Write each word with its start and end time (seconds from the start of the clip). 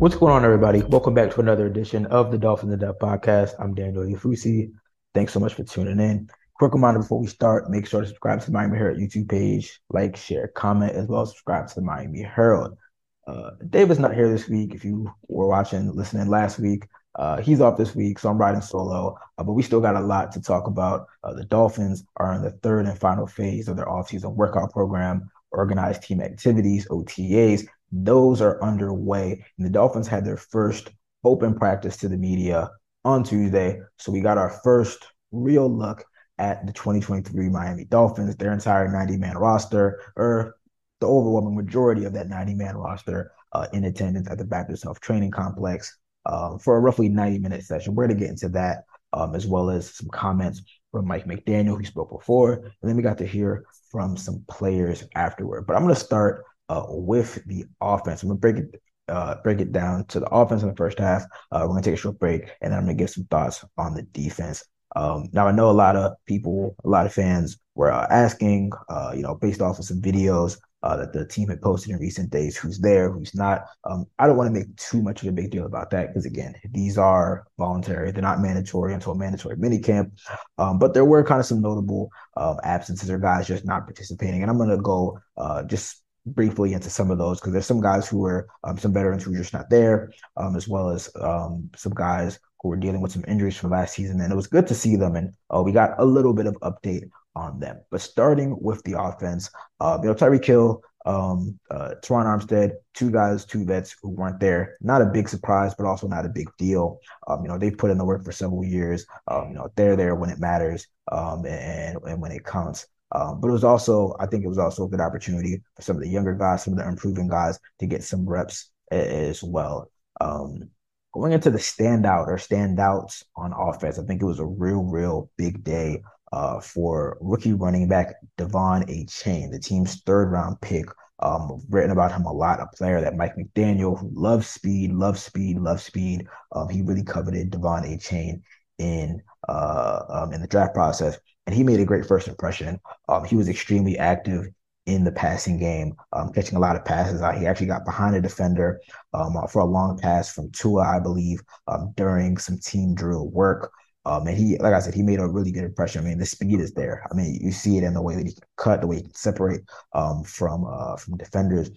What's 0.00 0.16
going 0.16 0.32
on, 0.32 0.46
everybody? 0.46 0.82
Welcome 0.82 1.12
back 1.12 1.30
to 1.32 1.40
another 1.40 1.66
edition 1.66 2.06
of 2.06 2.30
the 2.30 2.38
Dolphins 2.38 2.72
in 2.72 2.78
Depth 2.78 3.00
podcast. 3.00 3.52
I'm 3.58 3.74
Daniel 3.74 4.02
Oyefusi. 4.02 4.72
Thanks 5.12 5.34
so 5.34 5.40
much 5.40 5.52
for 5.52 5.62
tuning 5.62 6.00
in. 6.00 6.26
Quick 6.54 6.72
reminder 6.72 7.00
before 7.00 7.20
we 7.20 7.26
start, 7.26 7.68
make 7.68 7.86
sure 7.86 8.00
to 8.00 8.06
subscribe 8.06 8.40
to 8.40 8.46
the 8.46 8.52
Miami 8.52 8.78
Herald 8.78 8.96
YouTube 8.96 9.28
page, 9.28 9.78
like, 9.90 10.16
share, 10.16 10.48
comment, 10.48 10.92
as 10.92 11.06
well 11.06 11.20
as 11.20 11.28
subscribe 11.28 11.68
to 11.68 11.74
the 11.74 11.82
Miami 11.82 12.22
Herald. 12.22 12.78
Uh, 13.26 13.50
Dave 13.68 13.90
is 13.90 13.98
not 13.98 14.14
here 14.14 14.26
this 14.30 14.48
week. 14.48 14.74
If 14.74 14.86
you 14.86 15.12
were 15.28 15.48
watching, 15.48 15.94
listening 15.94 16.28
last 16.28 16.58
week, 16.58 16.86
uh, 17.16 17.42
he's 17.42 17.60
off 17.60 17.76
this 17.76 17.94
week, 17.94 18.18
so 18.18 18.30
I'm 18.30 18.38
riding 18.38 18.62
solo. 18.62 19.18
Uh, 19.36 19.44
but 19.44 19.52
we 19.52 19.62
still 19.62 19.82
got 19.82 19.96
a 19.96 20.00
lot 20.00 20.32
to 20.32 20.40
talk 20.40 20.66
about. 20.66 21.08
Uh, 21.22 21.34
the 21.34 21.44
Dolphins 21.44 22.04
are 22.16 22.32
in 22.32 22.40
the 22.40 22.52
third 22.52 22.86
and 22.86 22.98
final 22.98 23.26
phase 23.26 23.68
of 23.68 23.76
their 23.76 23.84
offseason 23.84 24.34
workout 24.34 24.72
program, 24.72 25.30
organized 25.52 26.04
team 26.04 26.22
activities, 26.22 26.88
OTAs, 26.88 27.66
those 27.92 28.40
are 28.40 28.62
underway. 28.62 29.44
And 29.56 29.66
the 29.66 29.70
Dolphins 29.70 30.08
had 30.08 30.24
their 30.24 30.36
first 30.36 30.90
open 31.24 31.54
practice 31.54 31.96
to 31.98 32.08
the 32.08 32.16
media 32.16 32.70
on 33.04 33.24
Tuesday. 33.24 33.80
So 33.98 34.12
we 34.12 34.20
got 34.20 34.38
our 34.38 34.50
first 34.62 35.06
real 35.32 35.68
look 35.68 36.04
at 36.38 36.66
the 36.66 36.72
2023 36.72 37.48
Miami 37.48 37.84
Dolphins, 37.84 38.34
their 38.36 38.52
entire 38.52 38.88
90 38.88 39.16
man 39.18 39.36
roster, 39.36 40.00
or 40.16 40.56
the 41.00 41.06
overwhelming 41.06 41.56
majority 41.56 42.04
of 42.04 42.12
that 42.14 42.28
90 42.28 42.54
man 42.54 42.76
roster 42.76 43.32
uh, 43.52 43.66
in 43.72 43.84
attendance 43.84 44.28
at 44.30 44.38
the 44.38 44.44
Baptist 44.44 44.84
Health 44.84 45.00
Training 45.00 45.30
Complex 45.30 45.96
uh, 46.26 46.56
for 46.58 46.76
a 46.76 46.80
roughly 46.80 47.08
90 47.08 47.38
minute 47.38 47.64
session. 47.64 47.94
We're 47.94 48.06
going 48.06 48.18
to 48.18 48.24
get 48.24 48.30
into 48.30 48.48
that 48.50 48.84
um, 49.12 49.34
as 49.34 49.46
well 49.46 49.70
as 49.70 49.94
some 49.94 50.08
comments 50.08 50.62
from 50.92 51.06
Mike 51.06 51.26
McDaniel, 51.26 51.76
who 51.76 51.84
spoke 51.84 52.10
before. 52.10 52.54
And 52.54 52.88
then 52.88 52.96
we 52.96 53.02
got 53.02 53.18
to 53.18 53.26
hear 53.26 53.64
from 53.90 54.16
some 54.16 54.44
players 54.48 55.04
afterward. 55.14 55.66
But 55.66 55.76
I'm 55.76 55.82
going 55.82 55.94
to 55.94 56.00
start 56.00 56.44
uh, 56.70 56.84
with 56.88 57.44
the 57.46 57.64
offense. 57.80 58.22
I'm 58.22 58.28
gonna 58.28 58.38
break 58.38 58.56
it 58.56 58.82
uh, 59.08 59.34
break 59.42 59.60
it 59.60 59.72
down 59.72 60.04
to 60.06 60.20
the 60.20 60.28
offense 60.28 60.62
in 60.62 60.68
the 60.68 60.76
first 60.76 60.98
half. 61.00 61.24
Uh, 61.50 61.62
we're 61.62 61.70
gonna 61.74 61.82
take 61.82 61.94
a 61.94 61.96
short 61.96 62.18
break, 62.20 62.48
and 62.60 62.72
then 62.72 62.78
I'm 62.78 62.84
gonna 62.84 62.94
give 62.94 63.10
some 63.10 63.24
thoughts 63.24 63.64
on 63.76 63.94
the 63.94 64.02
defense. 64.04 64.64
Um, 64.94 65.28
now 65.32 65.48
I 65.48 65.52
know 65.52 65.70
a 65.70 65.72
lot 65.72 65.96
of 65.96 66.12
people, 66.26 66.76
a 66.84 66.88
lot 66.88 67.06
of 67.06 67.12
fans 67.12 67.58
were 67.74 67.92
uh, 67.92 68.06
asking, 68.10 68.70
uh, 68.88 69.12
you 69.14 69.22
know, 69.22 69.34
based 69.34 69.60
off 69.60 69.78
of 69.78 69.84
some 69.84 70.00
videos 70.00 70.58
uh, 70.82 70.96
that 70.96 71.12
the 71.12 71.26
team 71.26 71.48
had 71.48 71.60
posted 71.60 71.92
in 71.92 71.98
recent 71.98 72.30
days, 72.30 72.56
who's 72.56 72.78
there, 72.78 73.10
who's 73.10 73.34
not. 73.34 73.66
Um, 73.84 74.06
I 74.18 74.26
don't 74.26 74.36
want 74.36 74.52
to 74.52 74.58
make 74.58 74.74
too 74.76 75.02
much 75.02 75.22
of 75.22 75.28
a 75.28 75.32
big 75.32 75.50
deal 75.50 75.66
about 75.66 75.90
that 75.90 76.08
because 76.08 76.24
again, 76.24 76.54
these 76.70 76.96
are 76.96 77.46
voluntary; 77.58 78.12
they're 78.12 78.22
not 78.22 78.40
mandatory 78.40 78.94
until 78.94 79.12
a 79.12 79.16
mandatory 79.16 79.56
minicamp. 79.56 80.12
Um, 80.58 80.78
but 80.78 80.94
there 80.94 81.04
were 81.04 81.24
kind 81.24 81.40
of 81.40 81.46
some 81.46 81.62
notable 81.62 82.10
uh, 82.36 82.56
absences 82.62 83.10
or 83.10 83.18
guys 83.18 83.48
just 83.48 83.64
not 83.64 83.86
participating, 83.86 84.42
and 84.42 84.50
I'm 84.50 84.58
gonna 84.58 84.80
go 84.80 85.18
uh, 85.36 85.64
just 85.64 86.00
briefly 86.26 86.72
into 86.72 86.90
some 86.90 87.10
of 87.10 87.18
those 87.18 87.40
because 87.40 87.52
there's 87.52 87.66
some 87.66 87.80
guys 87.80 88.08
who 88.08 88.18
were 88.18 88.48
um, 88.64 88.78
some 88.78 88.92
veterans 88.92 89.24
who 89.24 89.32
were 89.32 89.38
just 89.38 89.52
not 89.52 89.70
there, 89.70 90.12
um, 90.36 90.56
as 90.56 90.68
well 90.68 90.90
as 90.90 91.10
um, 91.20 91.70
some 91.76 91.92
guys 91.94 92.38
who 92.60 92.68
were 92.68 92.76
dealing 92.76 93.00
with 93.00 93.12
some 93.12 93.24
injuries 93.26 93.56
from 93.56 93.70
last 93.70 93.94
season. 93.94 94.20
And 94.20 94.32
it 94.32 94.36
was 94.36 94.46
good 94.46 94.66
to 94.68 94.74
see 94.74 94.96
them, 94.96 95.16
and 95.16 95.32
uh, 95.54 95.62
we 95.62 95.72
got 95.72 95.98
a 95.98 96.04
little 96.04 96.34
bit 96.34 96.46
of 96.46 96.54
update 96.60 97.10
on 97.36 97.60
them. 97.60 97.80
But 97.90 98.00
starting 98.00 98.56
with 98.60 98.82
the 98.84 99.00
offense, 99.00 99.50
uh, 99.80 99.98
you 100.02 100.08
know, 100.08 100.14
Tyreek 100.14 100.44
Hill, 100.44 100.82
um, 101.06 101.58
uh, 101.70 101.94
Terron 102.02 102.26
Armstead, 102.26 102.72
two 102.94 103.10
guys, 103.10 103.44
two 103.44 103.64
vets 103.64 103.96
who 104.02 104.10
weren't 104.10 104.40
there. 104.40 104.76
Not 104.80 105.02
a 105.02 105.06
big 105.06 105.28
surprise, 105.28 105.74
but 105.74 105.86
also 105.86 106.06
not 106.06 106.26
a 106.26 106.30
big 106.30 106.48
deal. 106.58 106.98
Um, 107.26 107.42
you 107.42 107.48
know, 107.48 107.58
they've 107.58 107.76
put 107.76 107.90
in 107.90 107.98
the 107.98 108.04
work 108.04 108.24
for 108.24 108.32
several 108.32 108.64
years. 108.64 109.06
Um, 109.28 109.48
you 109.48 109.54
know, 109.54 109.70
they're 109.76 109.96
there 109.96 110.14
when 110.14 110.30
it 110.30 110.38
matters 110.38 110.86
um, 111.10 111.46
and, 111.46 111.98
and 112.06 112.20
when 112.20 112.32
it 112.32 112.44
counts. 112.44 112.86
Um, 113.12 113.40
but 113.40 113.48
it 113.48 113.52
was 113.52 113.64
also, 113.64 114.14
I 114.20 114.26
think 114.26 114.44
it 114.44 114.48
was 114.48 114.58
also 114.58 114.84
a 114.84 114.88
good 114.88 115.00
opportunity 115.00 115.62
for 115.74 115.82
some 115.82 115.96
of 115.96 116.02
the 116.02 116.08
younger 116.08 116.34
guys, 116.34 116.64
some 116.64 116.74
of 116.74 116.78
the 116.78 116.88
improving 116.88 117.28
guys 117.28 117.58
to 117.80 117.86
get 117.86 118.04
some 118.04 118.28
reps 118.28 118.70
as 118.90 119.42
well. 119.42 119.90
Um, 120.20 120.70
going 121.12 121.32
into 121.32 121.50
the 121.50 121.58
standout 121.58 122.28
or 122.28 122.36
standouts 122.36 123.24
on 123.36 123.52
offense, 123.52 123.98
I 123.98 124.04
think 124.04 124.22
it 124.22 124.26
was 124.26 124.38
a 124.38 124.46
real, 124.46 124.82
real 124.84 125.30
big 125.36 125.64
day 125.64 126.02
uh, 126.32 126.60
for 126.60 127.18
rookie 127.20 127.52
running 127.52 127.88
back 127.88 128.14
De'Von 128.38 128.88
Achane, 128.88 129.50
the 129.50 129.58
team's 129.58 130.02
third 130.02 130.30
round 130.30 130.60
pick. 130.60 130.86
Um, 131.22 131.62
written 131.68 131.90
about 131.90 132.12
him 132.12 132.24
a 132.24 132.32
lot, 132.32 132.60
a 132.60 132.66
player 132.74 133.02
that 133.02 133.14
Mike 133.14 133.36
McDaniel, 133.36 133.98
who 133.98 134.10
loves 134.14 134.48
speed, 134.48 134.90
loves 134.90 135.22
speed, 135.22 135.58
loves 135.58 135.82
speed. 135.82 136.26
Um, 136.52 136.70
he 136.70 136.80
really 136.80 137.02
coveted 137.02 137.50
De'Von 137.50 137.84
Achane 137.84 138.40
in 138.78 139.20
uh, 139.46 140.00
um, 140.08 140.32
in 140.32 140.40
the 140.40 140.46
draft 140.46 140.72
process 140.72 141.18
and 141.46 141.54
he 141.54 141.64
made 141.64 141.80
a 141.80 141.84
great 141.84 142.06
first 142.06 142.28
impression. 142.28 142.78
Um, 143.08 143.24
he 143.24 143.36
was 143.36 143.48
extremely 143.48 143.98
active 143.98 144.46
in 144.86 145.04
the 145.04 145.12
passing 145.12 145.58
game, 145.58 145.94
um, 146.12 146.32
catching 146.32 146.56
a 146.56 146.60
lot 146.60 146.76
of 146.76 146.84
passes 146.84 147.22
out. 147.22 147.38
He 147.38 147.46
actually 147.46 147.66
got 147.66 147.84
behind 147.84 148.16
a 148.16 148.20
defender 148.20 148.80
um, 149.14 149.36
uh, 149.36 149.46
for 149.46 149.60
a 149.60 149.66
long 149.66 149.98
pass 149.98 150.32
from 150.32 150.50
Tua, 150.50 150.82
I 150.82 151.00
believe, 151.00 151.40
um, 151.68 151.92
during 151.96 152.38
some 152.38 152.58
team 152.58 152.94
drill 152.94 153.28
work. 153.28 153.70
Um, 154.06 154.26
and 154.26 154.36
he, 154.36 154.56
like 154.58 154.72
I 154.72 154.80
said, 154.80 154.94
he 154.94 155.02
made 155.02 155.20
a 155.20 155.28
really 155.28 155.52
good 155.52 155.64
impression. 155.64 156.02
I 156.02 156.08
mean, 156.08 156.18
the 156.18 156.26
speed 156.26 156.60
is 156.60 156.72
there. 156.72 157.06
I 157.10 157.14
mean, 157.14 157.38
you 157.40 157.52
see 157.52 157.76
it 157.76 157.84
in 157.84 157.94
the 157.94 158.02
way 158.02 158.16
that 158.16 158.26
he 158.26 158.32
can 158.32 158.42
cut, 158.56 158.80
the 158.80 158.86
way 158.86 158.96
he 158.96 159.02
can 159.02 159.14
separate 159.14 159.60
um, 159.92 160.24
from 160.24 160.64
uh, 160.66 160.96
from 160.96 161.18
defenders. 161.18 161.70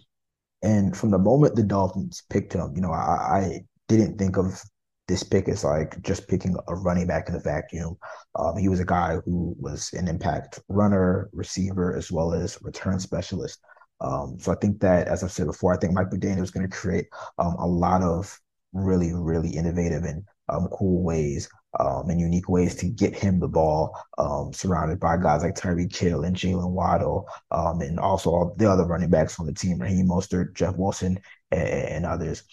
And 0.62 0.96
from 0.96 1.12
the 1.12 1.19
moment 1.19 1.56
the 1.56 1.63
Dolphins 1.63 2.23
picked 2.29 2.53
him, 2.53 2.72
you 2.75 2.81
know, 2.81 2.94
I, 2.94 3.40
I 3.40 3.62
didn't 3.90 4.18
think 4.18 4.38
of 4.38 4.63
this 5.08 5.24
pick 5.24 5.50
is 5.50 5.64
like 5.64 6.02
just 6.02 6.28
picking 6.28 6.56
a 6.68 6.75
running 6.75 7.08
back 7.08 7.28
in 7.28 7.34
the 7.34 7.40
vacuum. 7.40 7.97
Um, 8.36 8.58
he 8.58 8.69
was 8.69 8.80
a 8.80 8.86
guy 8.86 9.18
who 9.25 9.56
was 9.59 9.91
an 9.94 10.08
impact 10.08 10.59
runner, 10.69 11.30
receiver, 11.34 11.96
as 11.96 12.12
well 12.12 12.34
as 12.34 12.58
return 12.62 13.00
specialist. 13.00 13.59
Um, 14.00 14.38
so 14.40 14.52
I 14.52 14.56
think 14.56 14.80
that, 14.81 15.08
as 15.08 15.24
I've 15.24 15.31
said 15.31 15.47
before, 15.47 15.74
I 15.74 15.78
think 15.78 15.94
Mike 15.94 16.09
McDaniel 16.09 16.41
is 16.44 16.52
going 16.52 16.69
to 16.69 16.75
create 16.75 17.08
um, 17.38 17.56
a 17.59 17.68
lot 17.68 18.02
of 18.02 18.40
really, 18.74 19.14
really 19.14 19.50
innovative 19.50 20.03
and 20.03 20.24
um, 20.50 20.68
cool 20.74 21.03
ways 21.03 21.50
um, 21.80 22.09
and 22.09 22.20
unique 22.20 22.50
ways 22.50 22.75
to 22.75 22.88
get 22.88 23.16
him 23.16 23.40
the 23.40 23.47
ball, 23.47 23.97
um, 24.18 24.52
surrounded 24.53 25.00
by 25.00 25.18
guys 25.18 25.41
like 25.41 25.56
Tyreek 25.56 25.96
Hill 25.96 26.24
and 26.24 26.35
Jaylen 26.35 26.72
Waddle, 26.72 27.28
and 27.52 28.00
also 28.00 28.30
all 28.30 28.56
the 28.58 28.70
other 28.70 28.85
running 28.85 29.09
backs 29.09 29.40
on 29.40 29.46
the 29.46 29.53
team, 29.53 29.80
Raheem 29.80 30.08
Mostert, 30.08 30.53
Jeff 30.53 30.75
Wilson, 30.75 31.20
and, 31.52 31.68
and 31.68 32.06
others. 32.06 32.44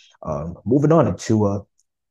moving 0.65 0.93
on 0.93 1.05
to 1.05 1.13
Tua. 1.13 1.65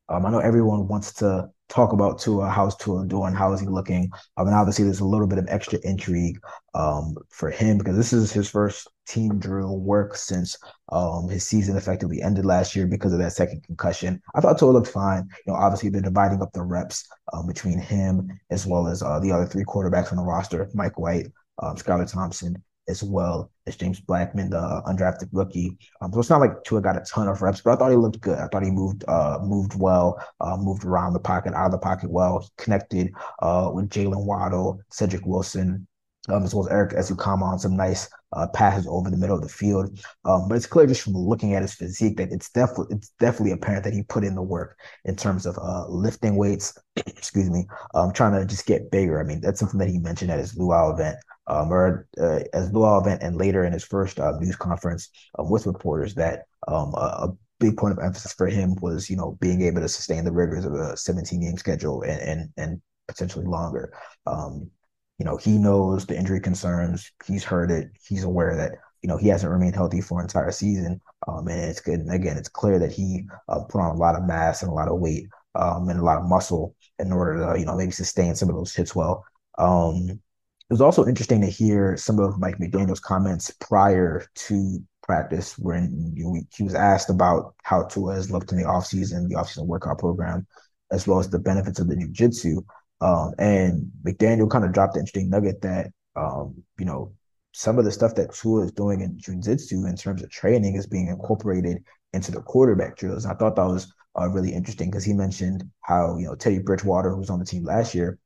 Um, 0.09 0.25
I 0.25 0.31
know 0.31 0.39
everyone 0.39 0.87
wants 0.87 1.13
to 1.15 1.49
talk 1.69 1.93
about 1.93 2.19
Tua, 2.19 2.49
how's 2.49 2.75
Tua 2.75 3.05
doing, 3.05 3.33
how 3.33 3.53
is 3.53 3.61
he 3.61 3.67
looking? 3.67 4.09
I 4.35 4.43
mean, 4.43 4.53
obviously, 4.53 4.85
there's 4.85 5.01
a 5.01 5.05
little 5.05 5.27
bit 5.27 5.37
of 5.37 5.45
extra 5.47 5.77
intrigue 5.83 6.39
um, 6.73 7.15
for 7.29 7.51
him 7.51 7.77
because 7.77 7.95
this 7.95 8.11
is 8.11 8.31
his 8.31 8.49
first 8.49 8.87
team 9.07 9.37
drill 9.39 9.79
work 9.79 10.15
since 10.15 10.57
um, 10.91 11.29
his 11.29 11.45
season 11.45 11.77
effectively 11.77 12.23
ended 12.23 12.45
last 12.45 12.75
year 12.75 12.87
because 12.87 13.13
of 13.13 13.19
that 13.19 13.33
second 13.33 13.63
concussion. 13.63 14.19
I 14.33 14.41
thought 14.41 14.57
Tua 14.57 14.71
looked 14.71 14.87
fine. 14.87 15.29
You 15.45 15.53
know, 15.53 15.59
obviously, 15.59 15.89
they're 15.89 16.01
dividing 16.01 16.41
up 16.41 16.53
the 16.53 16.63
reps 16.63 17.07
um, 17.31 17.45
between 17.45 17.77
him 17.77 18.29
as 18.49 18.65
well 18.65 18.87
as 18.87 19.03
uh, 19.03 19.19
the 19.19 19.31
other 19.31 19.45
three 19.45 19.63
quarterbacks 19.63 20.11
on 20.11 20.17
the 20.17 20.23
roster, 20.23 20.67
Mike 20.73 20.97
White, 20.97 21.27
um, 21.61 21.75
Skylar 21.75 22.11
Thompson, 22.11 22.63
as 22.89 23.03
well 23.03 23.51
as 23.67 23.75
James 23.75 23.99
Blackman, 23.99 24.49
the 24.49 24.81
undrafted 24.87 25.29
rookie. 25.31 25.77
Um, 26.01 26.11
so 26.11 26.19
it's 26.19 26.29
not 26.29 26.41
like 26.41 26.63
Tua 26.63 26.81
got 26.81 26.97
a 26.97 27.01
ton 27.01 27.27
of 27.27 27.41
reps, 27.41 27.61
but 27.61 27.71
I 27.71 27.75
thought 27.75 27.91
he 27.91 27.97
looked 27.97 28.19
good. 28.19 28.39
I 28.39 28.47
thought 28.47 28.63
he 28.63 28.71
moved 28.71 29.05
uh, 29.07 29.39
moved 29.41 29.79
well, 29.79 30.21
uh, 30.41 30.57
moved 30.57 30.83
around 30.83 31.13
the 31.13 31.19
pocket, 31.19 31.53
out 31.53 31.67
of 31.67 31.71
the 31.71 31.77
pocket 31.77 32.09
well. 32.09 32.39
He 32.39 32.49
connected 32.57 33.11
uh, 33.41 33.71
with 33.73 33.89
Jaylen 33.89 34.25
Waddle, 34.25 34.81
Cedric 34.91 35.25
Wilson, 35.25 35.87
um, 36.27 36.43
as 36.43 36.53
well 36.53 36.65
as 36.65 36.71
Erik 36.71 36.91
Ezukanma 36.91 37.43
on 37.43 37.59
some 37.59 37.77
nice 37.77 38.09
uh, 38.33 38.47
passes 38.47 38.87
over 38.87 39.09
the 39.09 39.17
middle 39.17 39.35
of 39.35 39.41
the 39.41 39.49
field. 39.49 39.99
Um, 40.25 40.47
but 40.47 40.55
it's 40.55 40.67
clear 40.67 40.85
just 40.85 41.01
from 41.01 41.13
looking 41.13 41.53
at 41.53 41.61
his 41.61 41.73
physique 41.73 42.17
that 42.17 42.31
it's 42.31 42.49
definitely 42.51 42.97
it's 42.97 43.11
definitely 43.19 43.51
apparent 43.51 43.83
that 43.85 43.93
he 43.93 44.03
put 44.03 44.23
in 44.23 44.35
the 44.35 44.41
work 44.41 44.77
in 45.05 45.15
terms 45.15 45.45
of 45.45 45.57
uh, 45.57 45.87
lifting 45.87 46.35
weights. 46.35 46.77
excuse 46.95 47.49
me, 47.49 47.65
um, 47.93 48.11
trying 48.11 48.33
to 48.33 48.45
just 48.45 48.65
get 48.65 48.91
bigger. 48.91 49.19
I 49.19 49.23
mean, 49.23 49.41
that's 49.41 49.59
something 49.59 49.79
that 49.79 49.89
he 49.89 49.99
mentioned 49.99 50.31
at 50.31 50.39
his 50.39 50.57
luau 50.57 50.91
event 50.93 51.17
um, 51.49 51.71
or 51.71 52.07
uh, 52.19 52.39
luau 52.71 52.99
event 52.99 53.21
and 53.23 53.35
later 53.35 53.63
in 53.63 53.73
his 53.73 53.83
first 53.83 54.19
uh, 54.19 54.37
news 54.39 54.55
conference 54.55 55.09
uh, 55.37 55.43
with 55.43 55.65
reporters 55.65 56.15
that 56.15 56.43
um, 56.67 56.93
a, 56.95 57.27
a, 57.27 57.37
big 57.59 57.75
point 57.75 57.91
of 57.91 58.01
emphasis 58.01 58.31
for 58.31 58.47
him 58.47 58.73
was 58.81 59.09
you 59.09 59.17
know 59.17 59.37
being 59.41 59.61
able 59.63 59.81
to 59.81 59.89
sustain 59.89 60.23
the 60.23 60.31
rigors 60.31 60.63
of 60.63 60.73
a 60.73 60.95
17 60.95 61.41
game 61.41 61.57
schedule 61.57 62.01
and 62.03 62.21
and, 62.21 62.49
and 62.55 62.81
potentially 63.09 63.45
longer. 63.45 63.91
Um, 64.25 64.69
you 65.17 65.25
know, 65.25 65.35
he 65.35 65.57
knows 65.57 66.05
the 66.05 66.17
injury 66.17 66.39
concerns. 66.39 67.11
He's 67.25 67.43
heard 67.43 67.71
it. 67.71 67.89
He's 68.07 68.23
aware 68.23 68.55
that 68.55 68.73
you 69.01 69.09
know 69.09 69.17
he 69.17 69.27
hasn't 69.27 69.51
remained 69.51 69.75
healthy 69.75 69.99
for 69.99 70.19
an 70.19 70.25
entire 70.25 70.51
season. 70.51 71.01
Um, 71.27 71.47
and 71.49 71.59
it's 71.59 71.81
good. 71.81 71.99
And 71.99 72.13
again, 72.13 72.37
it's 72.37 72.47
clear 72.47 72.79
that 72.79 72.93
he 72.93 73.25
uh, 73.49 73.59
put 73.67 73.81
on 73.81 73.95
a 73.95 73.99
lot 73.99 74.15
of 74.15 74.25
mass 74.25 74.61
and 74.61 74.71
a 74.71 74.73
lot 74.73 74.87
of 74.87 74.99
weight 74.99 75.27
um, 75.55 75.89
and 75.89 75.99
a 75.99 76.03
lot 76.03 76.19
of 76.19 76.29
muscle 76.29 76.75
in 76.99 77.11
order 77.11 77.39
to 77.39 77.59
you 77.59 77.65
know 77.65 77.75
maybe 77.75 77.91
sustain 77.91 78.35
some 78.35 78.49
of 78.49 78.55
those 78.55 78.73
hits 78.73 78.95
well. 78.95 79.25
Um, 79.57 80.21
it 80.69 80.73
was 80.73 80.81
also 80.81 81.07
interesting 81.07 81.41
to 81.41 81.47
hear 81.47 81.97
some 81.97 82.19
of 82.19 82.39
Mike 82.39 82.59
McDaniel's 82.59 82.99
comments 82.99 83.51
prior 83.59 84.25
to 84.35 84.79
practice 85.01 85.57
when 85.57 86.13
you 86.15 86.43
he 86.55 86.63
was 86.63 86.75
asked 86.75 87.09
about 87.09 87.55
how 87.63 87.83
Tua 87.83 88.13
has 88.13 88.29
looked 88.29 88.51
in 88.51 88.59
the 88.59 88.65
offseason, 88.65 89.27
the 89.27 89.35
offseason 89.35 89.65
workout 89.65 89.97
program, 89.97 90.45
as 90.91 91.07
well 91.07 91.17
as 91.17 91.27
the 91.27 91.39
benefits 91.39 91.79
of 91.79 91.87
the 91.87 91.95
jiu-jitsu. 91.95 92.61
Um, 93.01 93.33
and 93.39 93.91
McDaniel 94.05 94.49
kind 94.49 94.63
of 94.63 94.71
dropped 94.71 94.93
the 94.93 94.99
interesting 94.99 95.31
nugget 95.31 95.61
that, 95.61 95.87
um, 96.15 96.63
you 96.77 96.85
know, 96.85 97.13
some 97.51 97.79
of 97.79 97.85
the 97.85 97.91
stuff 97.91 98.13
that 98.15 98.35
Tua 98.35 98.65
is 98.65 98.71
doing 98.71 99.01
in 99.01 99.17
jiu-jitsu 99.17 99.87
in 99.87 99.95
terms 99.95 100.21
of 100.21 100.29
training 100.29 100.75
is 100.75 100.85
being 100.85 101.07
incorporated 101.07 101.83
into 102.13 102.31
the 102.31 102.41
quarterback 102.41 102.95
drills. 102.95 103.25
And 103.25 103.33
I 103.33 103.37
thought 103.37 103.55
that 103.55 103.65
was 103.65 103.91
uh, 104.19 104.29
really 104.29 104.53
interesting 104.53 104.91
because 104.91 105.03
he 105.03 105.13
mentioned 105.13 105.63
how, 105.81 106.17
you 106.17 106.27
know, 106.27 106.35
Teddy 106.35 106.59
Bridgewater, 106.59 107.09
who 107.09 107.17
was 107.17 107.31
on 107.31 107.39
the 107.39 107.45
team 107.45 107.63
last 107.63 107.95
year, 107.95 108.19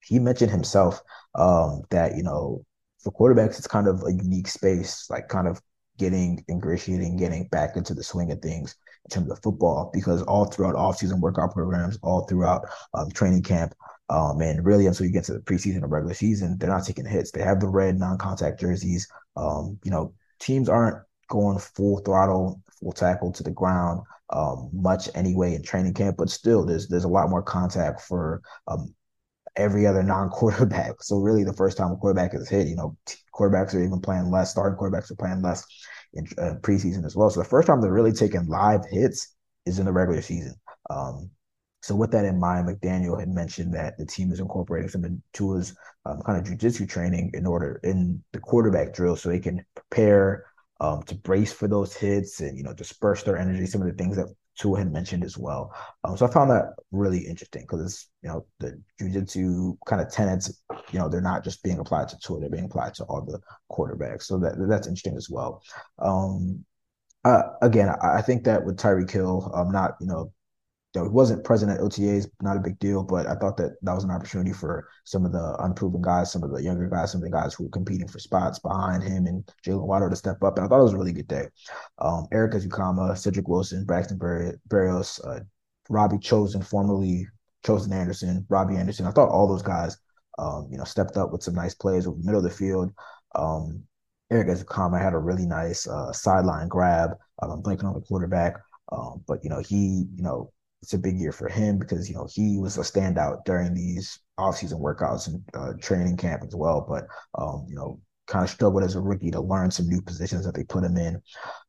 he 0.00 0.18
mentioned 0.18 0.50
himself 0.50 1.00
um, 1.34 1.82
that, 1.90 2.16
you 2.16 2.22
know, 2.22 2.64
for 3.02 3.12
quarterbacks, 3.12 3.58
it's 3.58 3.66
kind 3.66 3.88
of 3.88 4.02
a 4.06 4.12
unique 4.12 4.48
space, 4.48 5.08
like 5.10 5.28
kind 5.28 5.46
of 5.46 5.60
getting 5.98 6.44
ingratiating, 6.48 7.16
getting 7.16 7.48
back 7.48 7.76
into 7.76 7.94
the 7.94 8.02
swing 8.02 8.32
of 8.32 8.40
things 8.40 8.76
in 9.04 9.10
terms 9.10 9.30
of 9.30 9.40
football, 9.42 9.90
because 9.92 10.22
all 10.22 10.44
throughout 10.44 10.74
off-season 10.74 11.20
workout 11.20 11.52
programs, 11.52 11.98
all 12.02 12.26
throughout 12.26 12.64
um, 12.94 13.10
training 13.10 13.42
camp, 13.42 13.74
um, 14.10 14.40
and 14.40 14.64
really 14.64 14.86
until 14.86 15.06
you 15.06 15.12
get 15.12 15.24
to 15.24 15.34
the 15.34 15.40
preseason 15.40 15.82
or 15.82 15.88
regular 15.88 16.14
season, 16.14 16.56
they're 16.58 16.70
not 16.70 16.84
taking 16.84 17.06
hits. 17.06 17.30
They 17.30 17.42
have 17.42 17.60
the 17.60 17.68
red 17.68 17.98
non-contact 17.98 18.60
jerseys. 18.60 19.06
Um, 19.36 19.78
you 19.84 19.90
know, 19.90 20.14
teams 20.40 20.68
aren't 20.68 20.96
going 21.28 21.58
full 21.58 21.98
throttle, 21.98 22.62
full 22.80 22.92
tackle 22.92 23.32
to 23.32 23.42
the 23.42 23.50
ground 23.50 24.02
um, 24.30 24.70
much 24.72 25.08
anyway 25.14 25.54
in 25.54 25.62
training 25.62 25.94
camp, 25.94 26.16
but 26.18 26.30
still, 26.30 26.64
there's 26.64 26.88
there's 26.88 27.04
a 27.04 27.08
lot 27.08 27.30
more 27.30 27.42
contact 27.42 28.02
for 28.02 28.42
um, 28.66 28.94
every 29.58 29.86
other 29.86 30.02
non-quarterback. 30.02 30.94
So 31.02 31.18
really, 31.18 31.44
the 31.44 31.52
first 31.52 31.76
time 31.76 31.92
a 31.92 31.96
quarterback 31.96 32.34
is 32.34 32.48
hit, 32.48 32.68
you 32.68 32.76
know, 32.76 32.96
quarterbacks 33.34 33.74
are 33.74 33.82
even 33.82 34.00
playing 34.00 34.30
less. 34.30 34.50
Starting 34.50 34.78
quarterbacks 34.78 35.10
are 35.10 35.16
playing 35.16 35.42
less 35.42 35.64
in 36.14 36.26
uh, 36.38 36.54
preseason 36.60 37.04
as 37.04 37.14
well. 37.14 37.30
So 37.30 37.40
the 37.40 37.48
first 37.48 37.66
time 37.66 37.80
they're 37.80 37.92
really 37.92 38.12
taking 38.12 38.46
live 38.46 38.82
hits 38.90 39.34
is 39.66 39.78
in 39.78 39.86
the 39.86 39.92
regular 39.92 40.22
season. 40.22 40.54
Um, 40.90 41.30
so 41.82 41.94
with 41.94 42.10
that 42.12 42.24
in 42.24 42.40
mind, 42.40 42.68
McDaniel 42.68 43.18
had 43.18 43.28
mentioned 43.28 43.74
that 43.74 43.96
the 43.98 44.06
team 44.06 44.32
is 44.32 44.40
incorporating 44.40 44.88
some 44.88 45.22
Tua's 45.32 45.76
um, 46.04 46.20
kind 46.22 46.38
of 46.38 46.52
jujitsu 46.52 46.88
training 46.88 47.30
in 47.34 47.46
order 47.46 47.80
in 47.84 48.22
the 48.32 48.40
quarterback 48.40 48.94
drill, 48.94 49.16
so 49.16 49.28
they 49.28 49.38
can 49.38 49.64
prepare 49.74 50.44
um, 50.80 51.02
to 51.04 51.14
brace 51.14 51.52
for 51.52 51.68
those 51.68 51.94
hits 51.94 52.40
and 52.40 52.56
you 52.56 52.64
know 52.64 52.72
disperse 52.72 53.22
their 53.22 53.38
energy. 53.38 53.66
Some 53.66 53.82
of 53.82 53.88
the 53.88 53.94
things 53.94 54.16
that 54.16 54.26
Tua 54.58 54.78
had 54.78 54.92
mentioned 54.92 55.24
as 55.24 55.38
well. 55.38 55.74
Um, 56.04 56.16
so 56.16 56.26
I 56.26 56.30
found 56.30 56.50
that 56.50 56.74
really 56.90 57.20
interesting 57.20 57.62
because 57.62 57.80
it's 57.80 58.10
you 58.22 58.28
know 58.28 58.46
the 58.58 58.80
jujitsu 59.00 59.76
kind 59.86 60.02
of 60.02 60.10
tenets. 60.10 60.62
You 60.90 60.98
know 60.98 61.08
they're 61.08 61.20
not 61.20 61.44
just 61.44 61.62
being 61.62 61.78
applied 61.78 62.08
to 62.08 62.18
Tua; 62.18 62.40
they're 62.40 62.50
being 62.50 62.64
applied 62.64 62.94
to 62.94 63.04
all 63.04 63.24
the 63.24 63.40
quarterbacks. 63.70 64.24
So 64.24 64.38
that 64.38 64.54
that's 64.68 64.86
interesting 64.86 65.16
as 65.16 65.30
well. 65.30 65.62
Um, 65.98 66.64
uh, 67.24 67.42
again, 67.62 67.88
I, 68.02 68.18
I, 68.18 68.22
think 68.22 68.44
that 68.44 68.64
with 68.64 68.78
Tyreek 68.78 69.10
Hill, 69.10 69.50
um, 69.54 69.70
not 69.70 69.96
you 70.00 70.06
know 70.06 70.32
you 70.94 71.00
know, 71.00 71.06
he 71.06 71.12
wasn't 71.12 71.44
present 71.44 71.70
at 71.70 71.80
OTAs, 71.80 72.26
not 72.40 72.56
a 72.56 72.60
big 72.60 72.78
deal, 72.78 73.02
but 73.02 73.26
I 73.26 73.34
thought 73.34 73.58
that 73.58 73.76
that 73.82 73.94
was 73.94 74.04
an 74.04 74.10
opportunity 74.10 74.52
for 74.52 74.88
some 75.04 75.26
of 75.26 75.32
the 75.32 75.56
unproven 75.60 76.00
guys, 76.00 76.32
some 76.32 76.42
of 76.42 76.50
the 76.50 76.62
younger 76.62 76.88
guys, 76.88 77.12
some 77.12 77.20
of 77.20 77.24
the 77.24 77.30
guys 77.30 77.52
who 77.52 77.64
were 77.64 77.70
competing 77.70 78.08
for 78.08 78.18
spots 78.18 78.58
behind 78.58 79.02
him 79.02 79.26
and 79.26 79.46
Jaylen 79.66 79.86
Waddle 79.86 80.08
to 80.08 80.16
step 80.16 80.42
up. 80.42 80.56
And 80.56 80.64
I 80.64 80.68
thought 80.68 80.80
it 80.80 80.84
was 80.84 80.94
a 80.94 80.98
really 80.98 81.12
good 81.12 81.28
day. 81.28 81.46
Um, 81.98 82.26
Erik 82.32 82.52
Ezukanma, 82.52 83.18
Cedric 83.18 83.48
Wilson, 83.48 83.84
Braxton 83.84 84.18
Berrios, 84.18 85.20
uh, 85.26 85.40
Robbie 85.90 86.18
Chosen, 86.18 86.62
formerly 86.62 87.26
Chosen 87.66 87.92
Anderson, 87.92 88.46
Robbie 88.48 88.76
Anderson. 88.76 89.06
I 89.06 89.10
thought 89.10 89.28
all 89.28 89.46
those 89.46 89.62
guys, 89.62 89.98
um, 90.38 90.68
you 90.70 90.78
know, 90.78 90.84
stepped 90.84 91.18
up 91.18 91.32
with 91.32 91.42
some 91.42 91.54
nice 91.54 91.74
plays 91.74 92.06
over 92.06 92.16
the 92.16 92.24
middle 92.24 92.44
of 92.44 92.44
the 92.44 92.56
field. 92.56 92.92
Um, 93.34 93.82
Erik 94.30 94.48
Ezukanma 94.48 95.00
had 95.00 95.12
a 95.12 95.18
really 95.18 95.44
nice 95.44 95.86
uh, 95.86 96.12
sideline 96.12 96.68
grab. 96.68 97.10
Um, 97.42 97.50
I'm 97.50 97.62
blanking 97.62 97.84
on 97.84 97.94
the 97.94 98.00
quarterback. 98.00 98.54
Um, 98.90 99.22
but 99.26 99.44
you 99.44 99.50
know 99.50 99.60
he 99.60 100.06
you 100.16 100.22
know 100.22 100.50
it's 100.82 100.94
a 100.94 100.98
big 100.98 101.18
year 101.18 101.32
for 101.32 101.48
him 101.48 101.78
because 101.78 102.08
you 102.08 102.14
know 102.14 102.28
he 102.30 102.58
was 102.58 102.78
a 102.78 102.82
standout 102.82 103.44
during 103.44 103.74
these 103.74 104.20
offseason 104.38 104.80
workouts 104.80 105.26
and 105.26 105.42
uh, 105.54 105.72
training 105.80 106.16
camp 106.16 106.42
as 106.46 106.54
well. 106.54 106.84
But 106.88 107.06
um, 107.40 107.66
you 107.68 107.74
know, 107.74 108.00
kind 108.26 108.44
of 108.44 108.50
struggled 108.50 108.84
as 108.84 108.94
a 108.94 109.00
rookie 109.00 109.30
to 109.30 109.40
learn 109.40 109.70
some 109.70 109.88
new 109.88 110.00
positions 110.02 110.44
that 110.44 110.54
they 110.54 110.62
put 110.64 110.84
him 110.84 110.96
in. 110.96 111.20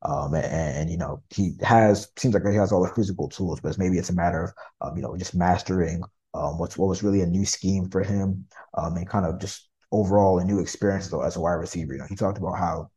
Um, 0.02 0.34
and, 0.34 0.44
and, 0.44 0.90
you 0.90 0.98
know, 0.98 1.22
he 1.30 1.54
has 1.62 2.08
seems 2.16 2.34
like 2.34 2.46
he 2.46 2.54
has 2.54 2.70
all 2.70 2.82
the 2.84 2.94
physical 2.94 3.28
tools, 3.28 3.60
but 3.60 3.78
maybe 3.78 3.98
it's 3.98 4.10
a 4.10 4.14
matter 4.14 4.44
of 4.80 4.90
um, 4.90 4.96
you 4.96 5.02
know 5.02 5.16
just 5.16 5.34
mastering 5.34 6.02
um, 6.34 6.58
what's 6.58 6.78
what 6.78 6.88
was 6.88 7.02
really 7.02 7.22
a 7.22 7.26
new 7.26 7.44
scheme 7.44 7.88
for 7.90 8.02
him 8.02 8.46
um, 8.74 8.96
and 8.96 9.08
kind 9.08 9.26
of 9.26 9.40
just 9.40 9.68
overall 9.90 10.38
a 10.38 10.44
new 10.44 10.60
experience 10.60 11.08
though 11.08 11.22
as 11.22 11.36
a 11.36 11.40
wide 11.40 11.54
receiver. 11.54 11.94
You 11.94 11.98
know, 11.98 12.06
he 12.08 12.14
talked 12.14 12.38
about 12.38 12.58
how 12.58 12.90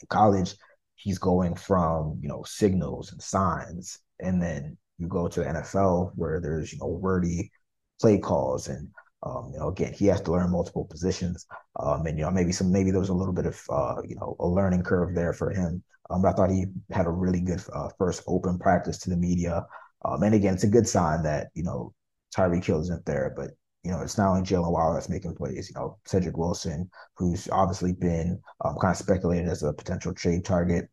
in 0.00 0.06
college 0.08 0.54
he's 0.94 1.18
going 1.18 1.54
from 1.56 2.18
you 2.20 2.28
know 2.28 2.44
signals 2.46 3.10
and 3.12 3.20
signs 3.20 3.98
and 4.20 4.40
then 4.40 4.76
you 4.98 5.06
go 5.06 5.28
to 5.28 5.40
the 5.40 5.46
NFL 5.46 6.12
where 6.14 6.40
there's 6.40 6.72
you 6.72 6.78
know 6.78 6.86
wordy 6.86 7.50
play 8.00 8.18
calls 8.18 8.68
and 8.68 8.88
um, 9.22 9.50
you 9.52 9.58
know 9.58 9.68
again 9.68 9.92
he 9.92 10.06
has 10.06 10.20
to 10.22 10.32
learn 10.32 10.50
multiple 10.50 10.84
positions 10.84 11.46
um, 11.80 12.06
and 12.06 12.18
you 12.18 12.24
know 12.24 12.30
maybe 12.30 12.52
some 12.52 12.72
maybe 12.72 12.90
there 12.90 13.00
was 13.00 13.08
a 13.08 13.14
little 13.14 13.34
bit 13.34 13.46
of 13.46 13.60
uh, 13.70 13.96
you 14.06 14.16
know 14.16 14.36
a 14.40 14.46
learning 14.46 14.82
curve 14.82 15.14
there 15.14 15.32
for 15.32 15.50
him. 15.50 15.82
Um, 16.10 16.22
but 16.22 16.28
I 16.28 16.32
thought 16.32 16.50
he 16.50 16.64
had 16.90 17.06
a 17.06 17.10
really 17.10 17.40
good 17.40 17.62
uh, 17.74 17.90
first 17.98 18.22
open 18.26 18.58
practice 18.58 18.98
to 19.00 19.10
the 19.10 19.16
media. 19.16 19.66
Um, 20.04 20.22
and 20.22 20.34
again, 20.34 20.54
it's 20.54 20.64
a 20.64 20.68
good 20.68 20.88
sign 20.88 21.22
that 21.24 21.48
you 21.54 21.62
know 21.62 21.92
Tyreek 22.34 22.64
Hill 22.64 22.80
isn't 22.80 23.04
there, 23.04 23.34
but 23.36 23.50
you 23.84 23.90
know, 23.90 24.00
it's 24.00 24.18
not 24.18 24.28
only 24.28 24.42
Jaylen 24.42 24.70
Waddle 24.70 24.94
that's 24.94 25.08
making 25.08 25.34
plays. 25.34 25.70
You 25.70 25.80
know, 25.80 25.98
Cedric 26.06 26.36
Wilson, 26.36 26.90
who's 27.16 27.48
obviously 27.50 27.92
been 27.92 28.40
um, 28.64 28.76
kind 28.80 28.92
of 28.92 28.98
speculated 28.98 29.48
as 29.48 29.62
a 29.62 29.72
potential 29.72 30.12
trade 30.12 30.44
target, 30.44 30.88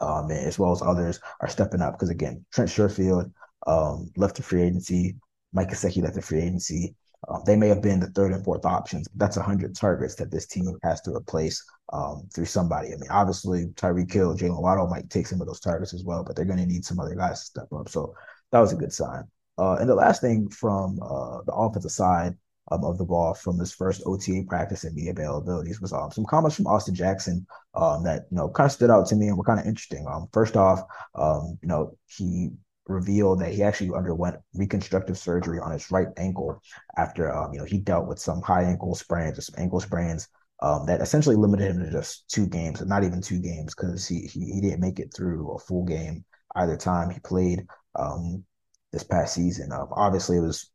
um, 0.00 0.30
as 0.30 0.58
well 0.58 0.72
as 0.72 0.82
others 0.82 1.20
are 1.40 1.48
stepping 1.48 1.82
up. 1.82 1.94
Because 1.94 2.10
again, 2.10 2.44
Trent 2.52 2.70
Sherfield 2.70 3.32
um, 3.66 4.10
left 4.16 4.36
the 4.36 4.42
free 4.42 4.62
agency. 4.62 5.16
Mike 5.52 5.70
Gesicki 5.70 6.02
left 6.02 6.14
the 6.14 6.22
free 6.22 6.40
agency. 6.40 6.94
Um, 7.28 7.42
they 7.44 7.56
may 7.56 7.68
have 7.68 7.82
been 7.82 8.00
the 8.00 8.06
third 8.08 8.32
and 8.32 8.42
fourth 8.42 8.64
options, 8.64 9.06
but 9.08 9.18
that's 9.18 9.36
100 9.36 9.74
targets 9.74 10.14
that 10.16 10.30
this 10.30 10.46
team 10.46 10.78
has 10.82 11.00
to 11.02 11.14
replace 11.14 11.62
um, 11.92 12.26
through 12.34 12.46
somebody. 12.46 12.88
I 12.88 12.96
mean, 12.96 13.10
obviously, 13.10 13.66
Tyreek 13.74 14.10
Hill, 14.10 14.36
Jaylen 14.36 14.62
Waddle 14.62 14.86
might 14.86 15.10
take 15.10 15.26
some 15.26 15.40
of 15.40 15.46
those 15.46 15.60
targets 15.60 15.92
as 15.92 16.02
well, 16.02 16.24
but 16.24 16.34
they're 16.34 16.46
going 16.46 16.58
to 16.58 16.66
need 16.66 16.84
some 16.84 16.98
other 16.98 17.14
guys 17.14 17.40
to 17.40 17.46
step 17.46 17.72
up. 17.72 17.88
So 17.88 18.14
that 18.52 18.60
was 18.60 18.72
a 18.72 18.76
good 18.76 18.92
sign. 18.92 19.24
Uh, 19.58 19.74
and 19.74 19.88
the 19.88 19.94
last 19.94 20.22
thing 20.22 20.48
from 20.48 20.98
uh, 21.02 21.42
the 21.44 21.52
offensive 21.52 21.90
side 21.90 22.34
um, 22.70 22.84
of 22.84 22.98
the 22.98 23.04
ball 23.04 23.34
from 23.34 23.58
this 23.58 23.72
first 23.72 24.02
OTA 24.06 24.44
practice 24.48 24.84
and 24.84 24.94
media 24.94 25.14
availabilities 25.14 25.80
was 25.80 25.92
um, 25.92 26.10
some 26.10 26.24
comments 26.24 26.56
from 26.56 26.66
Austin 26.66 26.94
Jackson 26.94 27.46
um, 27.74 28.02
that 28.04 28.26
you 28.30 28.36
know 28.36 28.48
kind 28.48 28.66
of 28.66 28.72
stood 28.72 28.90
out 28.90 29.06
to 29.06 29.16
me 29.16 29.28
and 29.28 29.36
were 29.36 29.44
kind 29.44 29.60
of 29.60 29.66
interesting. 29.66 30.06
Um, 30.10 30.28
first 30.32 30.56
off, 30.56 30.82
um, 31.14 31.58
you 31.62 31.68
know 31.68 31.96
he 32.06 32.50
revealed 32.86 33.40
that 33.40 33.52
he 33.52 33.62
actually 33.62 33.90
underwent 33.96 34.36
reconstructive 34.54 35.16
surgery 35.16 35.60
on 35.60 35.70
his 35.70 35.90
right 35.90 36.08
ankle 36.16 36.60
after 36.96 37.34
um, 37.34 37.52
you 37.52 37.58
know 37.58 37.64
he 37.64 37.78
dealt 37.78 38.06
with 38.06 38.18
some 38.18 38.42
high 38.42 38.64
ankle 38.64 38.94
sprains 38.94 39.38
or 39.38 39.42
some 39.42 39.54
ankle 39.58 39.80
sprains 39.80 40.28
um, 40.62 40.86
that 40.86 41.00
essentially 41.00 41.36
limited 41.36 41.70
him 41.70 41.84
to 41.84 41.90
just 41.90 42.28
two 42.28 42.46
games, 42.46 42.84
not 42.84 43.04
even 43.04 43.22
two 43.22 43.40
games, 43.40 43.74
because 43.74 44.06
he, 44.06 44.20
he, 44.26 44.52
he 44.52 44.60
didn't 44.60 44.80
make 44.80 44.98
it 44.98 45.12
through 45.14 45.50
a 45.52 45.58
full 45.58 45.84
game 45.84 46.24
either 46.56 46.76
time 46.76 47.10
he 47.10 47.20
played 47.20 47.66
um, 47.98 48.44
this 48.92 49.02
past 49.02 49.34
season. 49.34 49.72
Um, 49.72 49.88
obviously, 49.92 50.36
it 50.36 50.42
was 50.42 50.69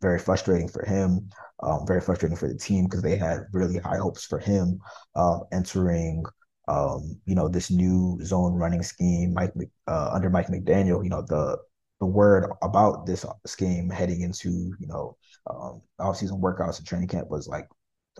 very 0.00 0.18
frustrating 0.18 0.68
for 0.68 0.84
him, 0.84 1.28
um, 1.62 1.86
very 1.86 2.00
frustrating 2.00 2.36
for 2.36 2.48
the 2.48 2.58
team 2.58 2.84
because 2.84 3.02
they 3.02 3.16
had 3.16 3.40
really 3.52 3.78
high 3.78 3.98
hopes 3.98 4.24
for 4.24 4.38
him 4.38 4.80
uh, 5.14 5.40
entering 5.52 6.24
um, 6.68 7.20
you 7.26 7.34
know, 7.34 7.48
this 7.48 7.70
new 7.70 8.18
zone 8.22 8.54
running 8.54 8.82
scheme, 8.82 9.34
Mike 9.34 9.52
uh, 9.88 10.10
under 10.12 10.30
Mike 10.30 10.46
McDaniel, 10.46 11.02
you 11.02 11.10
know, 11.10 11.22
the 11.22 11.58
the 11.98 12.06
word 12.06 12.50
about 12.62 13.06
this 13.06 13.26
scheme 13.44 13.90
heading 13.90 14.22
into, 14.22 14.72
you 14.78 14.86
know, 14.86 15.16
um, 15.50 15.82
off-season 15.98 16.40
workouts 16.40 16.78
and 16.78 16.86
training 16.86 17.08
camp 17.08 17.28
was 17.28 17.46
like 17.46 17.68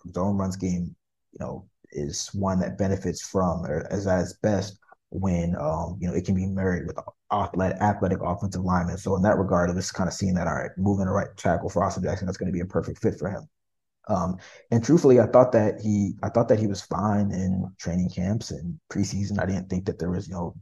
the 0.05 0.13
zone 0.13 0.37
run 0.37 0.53
scheme, 0.53 0.95
you 1.33 1.39
know, 1.39 1.67
is 1.93 2.29
one 2.35 2.59
that 2.61 2.77
benefits 2.77 3.23
from 3.23 3.65
or 3.65 3.87
is 3.91 4.07
at 4.07 4.21
its 4.21 4.35
best 4.35 4.79
when 5.11 5.57
um, 5.61 5.97
you 6.01 6.09
know 6.09 6.15
it 6.15 6.25
can 6.25 6.35
be 6.35 6.47
married 6.47 6.87
with 6.87 6.99
athletic, 7.33 7.81
athletic 7.81 8.19
offensive 8.23 8.63
lineman. 8.63 8.99
So 8.99 9.17
in 9.17 9.23
that 9.23 9.39
regard, 9.39 9.71
it 9.71 9.77
was 9.77 9.93
kind 9.93 10.09
of 10.09 10.15
seeing 10.15 10.35
that 10.35 10.47
all 10.47 10.55
right, 10.55 10.71
moving 10.77 11.07
the 11.07 11.13
right 11.13 11.29
tackle 11.37 11.69
for 11.69 11.85
Austin 11.85 12.03
Jackson, 12.03 12.27
that's 12.27 12.39
going 12.39 12.53
to 12.53 12.57
be 12.57 12.61
a 12.61 12.67
perfect 12.67 13.01
fit 13.01 13.19
for 13.19 13.31
him. 13.31 13.49
Um, 14.09 14.37
and 14.71 14.85
truthfully, 14.85 15.21
I 15.21 15.27
thought 15.27 15.53
that 15.53 15.81
he, 15.81 16.15
I 16.23 16.31
thought 16.31 16.49
that 16.49 16.59
he 16.59 16.67
was 16.67 16.83
fine 16.83 17.31
in 17.31 17.71
training 17.79 18.11
camps 18.11 18.51
and 18.51 18.79
preseason. 18.93 19.41
I 19.41 19.47
didn't 19.47 19.69
think 19.69 19.87
that 19.87 19.99
there 19.99 20.11
was, 20.11 20.27
you 20.27 20.35
know, 20.35 20.57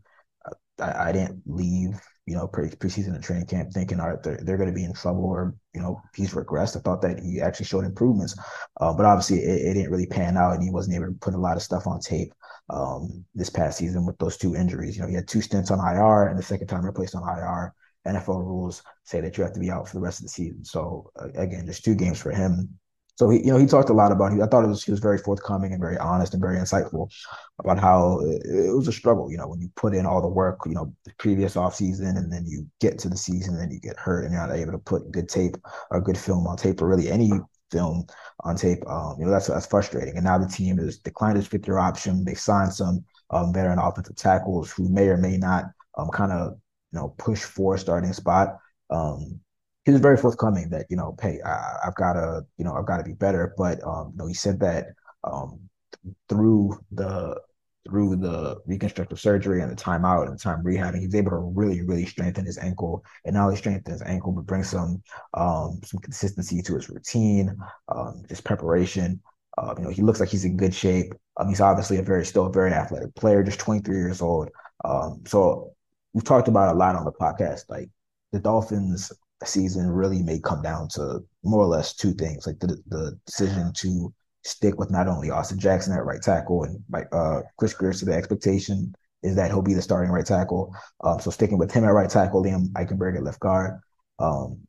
I, 0.80 1.08
I 1.08 1.12
didn't 1.12 1.42
leave, 1.46 2.00
you 2.28 2.36
know, 2.36 2.46
pre- 2.46 2.68
preseason 2.68 3.14
and 3.14 3.24
training 3.24 3.46
camp 3.46 3.72
thinking, 3.72 3.98
all 3.98 4.10
right, 4.10 4.22
they're, 4.22 4.38
they're 4.42 4.58
going 4.58 4.68
to 4.68 4.74
be 4.74 4.84
in 4.84 4.92
trouble 4.92 5.24
or, 5.24 5.54
you 5.74 5.80
know, 5.80 6.00
he's 6.14 6.34
regressed. 6.34 6.76
I 6.76 6.80
thought 6.80 7.00
that 7.00 7.20
he 7.20 7.40
actually 7.40 7.66
showed 7.66 7.86
improvements. 7.86 8.36
Uh, 8.80 8.92
but 8.92 9.06
obviously 9.06 9.38
it, 9.38 9.68
it, 9.68 9.74
didn't 9.74 9.90
really 9.90 10.06
pan 10.06 10.36
out 10.36 10.52
and 10.52 10.62
he 10.62 10.70
wasn't 10.70 10.94
able 10.96 11.06
to 11.06 11.18
put 11.20 11.34
a 11.34 11.38
lot 11.38 11.56
of 11.56 11.62
stuff 11.62 11.86
on 11.86 12.00
tape 12.00 12.34
um, 12.68 13.24
this 13.34 13.48
past 13.48 13.78
season 13.78 14.04
with 14.04 14.18
those 14.18 14.36
two 14.36 14.54
injuries. 14.54 14.96
You 14.96 15.02
know, 15.02 15.08
he 15.08 15.14
had 15.14 15.26
two 15.26 15.40
stints 15.40 15.70
on 15.70 15.78
IR 15.78 16.28
and 16.28 16.38
the 16.38 16.42
second 16.42 16.66
time 16.66 16.84
replaced 16.84 17.14
on 17.14 17.22
IR. 17.22 17.74
NFL 18.06 18.44
rules 18.44 18.82
say 19.04 19.22
that 19.22 19.38
you 19.38 19.44
have 19.44 19.54
to 19.54 19.60
be 19.60 19.70
out 19.70 19.88
for 19.88 19.94
the 19.94 20.00
rest 20.00 20.20
of 20.20 20.24
the 20.24 20.30
season. 20.30 20.64
So 20.64 21.10
uh, 21.18 21.28
again, 21.34 21.66
just 21.66 21.84
two 21.84 21.94
games 21.94 22.20
for 22.20 22.30
him. 22.30 22.78
So 23.18 23.28
he, 23.28 23.38
you 23.38 23.52
know, 23.52 23.58
he 23.58 23.66
talked 23.66 23.90
a 23.90 23.94
lot 23.94 24.12
about. 24.12 24.32
I 24.40 24.46
thought 24.46 24.64
it 24.64 24.68
was 24.68 24.84
he 24.84 24.92
was 24.92 25.00
very 25.00 25.18
forthcoming 25.18 25.72
and 25.72 25.80
very 25.80 25.98
honest 25.98 26.34
and 26.34 26.40
very 26.40 26.56
insightful 26.56 27.10
about 27.58 27.80
how 27.80 28.20
it, 28.20 28.42
it 28.46 28.76
was 28.76 28.86
a 28.86 28.92
struggle. 28.92 29.28
You 29.28 29.38
know, 29.38 29.48
when 29.48 29.60
you 29.60 29.68
put 29.74 29.92
in 29.92 30.06
all 30.06 30.22
the 30.22 30.28
work, 30.28 30.60
you 30.66 30.74
know, 30.74 30.94
the 31.04 31.12
previous 31.18 31.56
off 31.56 31.74
season, 31.74 32.16
and 32.16 32.32
then 32.32 32.44
you 32.46 32.64
get 32.80 32.96
to 33.00 33.08
the 33.08 33.16
season, 33.16 33.54
and 33.54 33.62
then 33.62 33.72
you 33.72 33.80
get 33.80 33.98
hurt, 33.98 34.22
and 34.24 34.32
you're 34.32 34.46
not 34.46 34.54
able 34.54 34.70
to 34.70 34.78
put 34.78 35.10
good 35.10 35.28
tape 35.28 35.56
or 35.90 36.00
good 36.00 36.16
film 36.16 36.46
on 36.46 36.56
tape, 36.56 36.80
or 36.80 36.86
really 36.86 37.10
any 37.10 37.32
film 37.72 38.06
on 38.44 38.54
tape. 38.54 38.86
Um, 38.86 39.16
you 39.18 39.24
know, 39.24 39.32
that's 39.32 39.48
that's 39.48 39.66
frustrating. 39.66 40.14
And 40.14 40.24
now 40.24 40.38
the 40.38 40.46
team 40.46 40.78
has 40.78 40.98
declined 40.98 41.38
his 41.38 41.48
fifth 41.48 41.66
year 41.66 41.78
option. 41.78 42.24
They 42.24 42.34
signed 42.34 42.72
some 42.72 43.04
um, 43.30 43.52
veteran 43.52 43.80
offensive 43.80 44.14
tackles 44.14 44.70
who 44.70 44.88
may 44.88 45.08
or 45.08 45.16
may 45.16 45.36
not 45.38 45.64
um, 45.96 46.08
kind 46.10 46.30
of 46.30 46.52
you 46.92 47.00
know 47.00 47.16
push 47.18 47.42
for 47.42 47.74
a 47.74 47.78
starting 47.80 48.12
spot. 48.12 48.58
Um, 48.90 49.40
he 49.88 49.92
was 49.92 50.02
very 50.02 50.18
forthcoming 50.18 50.68
that 50.68 50.84
you 50.90 50.98
know, 50.98 51.16
hey, 51.22 51.40
I, 51.42 51.78
have 51.84 51.94
got 51.94 52.12
to 52.12 52.44
you 52.58 52.64
know 52.66 52.74
I've 52.74 52.84
got 52.84 52.98
to 52.98 53.04
be 53.04 53.14
better. 53.14 53.54
But 53.56 53.82
um, 53.84 54.10
you 54.12 54.18
know, 54.18 54.26
he 54.26 54.34
said 54.34 54.60
that 54.60 54.88
um, 55.24 55.60
through 56.28 56.78
the 56.92 57.40
through 57.88 58.16
the 58.16 58.58
reconstructive 58.66 59.18
surgery 59.18 59.62
and 59.62 59.72
the 59.72 59.82
timeout 59.82 60.26
and 60.26 60.34
the 60.34 60.38
time 60.38 60.62
rehabbing, 60.62 61.00
he's 61.00 61.14
able 61.14 61.30
to 61.30 61.38
really, 61.38 61.80
really 61.80 62.04
strengthen 62.04 62.44
his 62.44 62.58
ankle 62.58 63.02
and 63.24 63.34
not 63.34 63.44
only 63.44 63.56
strengthen 63.56 63.94
his 63.94 64.02
ankle, 64.02 64.30
but 64.30 64.44
bring 64.44 64.62
some 64.62 65.02
um, 65.32 65.80
some 65.82 66.00
consistency 66.00 66.60
to 66.60 66.74
his 66.74 66.90
routine, 66.90 67.56
um, 67.88 68.24
his 68.28 68.42
preparation. 68.42 69.18
Uh, 69.56 69.74
you 69.78 69.84
know, 69.84 69.90
he 69.90 70.02
looks 70.02 70.20
like 70.20 70.28
he's 70.28 70.44
in 70.44 70.58
good 70.58 70.74
shape. 70.74 71.14
Um, 71.38 71.48
he's 71.48 71.62
obviously 71.62 71.96
a 71.96 72.02
very 72.02 72.26
still 72.26 72.44
a 72.44 72.52
very 72.52 72.72
athletic 72.72 73.14
player, 73.14 73.42
just 73.42 73.58
23 73.58 73.96
years 73.96 74.20
old. 74.20 74.50
Um, 74.84 75.22
so 75.26 75.72
we've 76.12 76.24
talked 76.24 76.48
about 76.48 76.74
a 76.74 76.78
lot 76.78 76.94
on 76.94 77.06
the 77.06 77.12
podcast. 77.12 77.70
Like 77.70 77.88
the 78.32 78.38
Dolphins 78.38 79.10
season 79.44 79.88
really 79.88 80.22
may 80.22 80.40
come 80.40 80.62
down 80.62 80.88
to 80.88 81.20
more 81.44 81.60
or 81.60 81.66
less 81.66 81.94
two 81.94 82.12
things, 82.12 82.46
like 82.46 82.58
the 82.60 82.82
the 82.88 83.18
decision 83.26 83.72
to 83.74 84.12
stick 84.44 84.78
with 84.78 84.90
not 84.90 85.08
only 85.08 85.30
Austin 85.30 85.58
Jackson 85.58 85.92
at 85.92 86.04
right 86.04 86.22
tackle 86.22 86.64
and 86.64 86.82
like 86.90 87.06
uh, 87.12 87.42
Chris 87.58 87.74
Grier. 87.74 87.92
So 87.92 88.06
the 88.06 88.14
expectation 88.14 88.94
is 89.22 89.36
that 89.36 89.50
he'll 89.50 89.62
be 89.62 89.74
the 89.74 89.82
starting 89.82 90.12
right 90.12 90.24
tackle. 90.24 90.74
Um, 91.02 91.20
so 91.20 91.30
sticking 91.30 91.58
with 91.58 91.72
him 91.72 91.84
at 91.84 91.88
right 91.88 92.08
tackle, 92.08 92.42
Liam 92.42 92.68
Eichenberg 92.72 93.16
at 93.16 93.24
left 93.24 93.40
guard. 93.40 93.80
Um, 94.18 94.60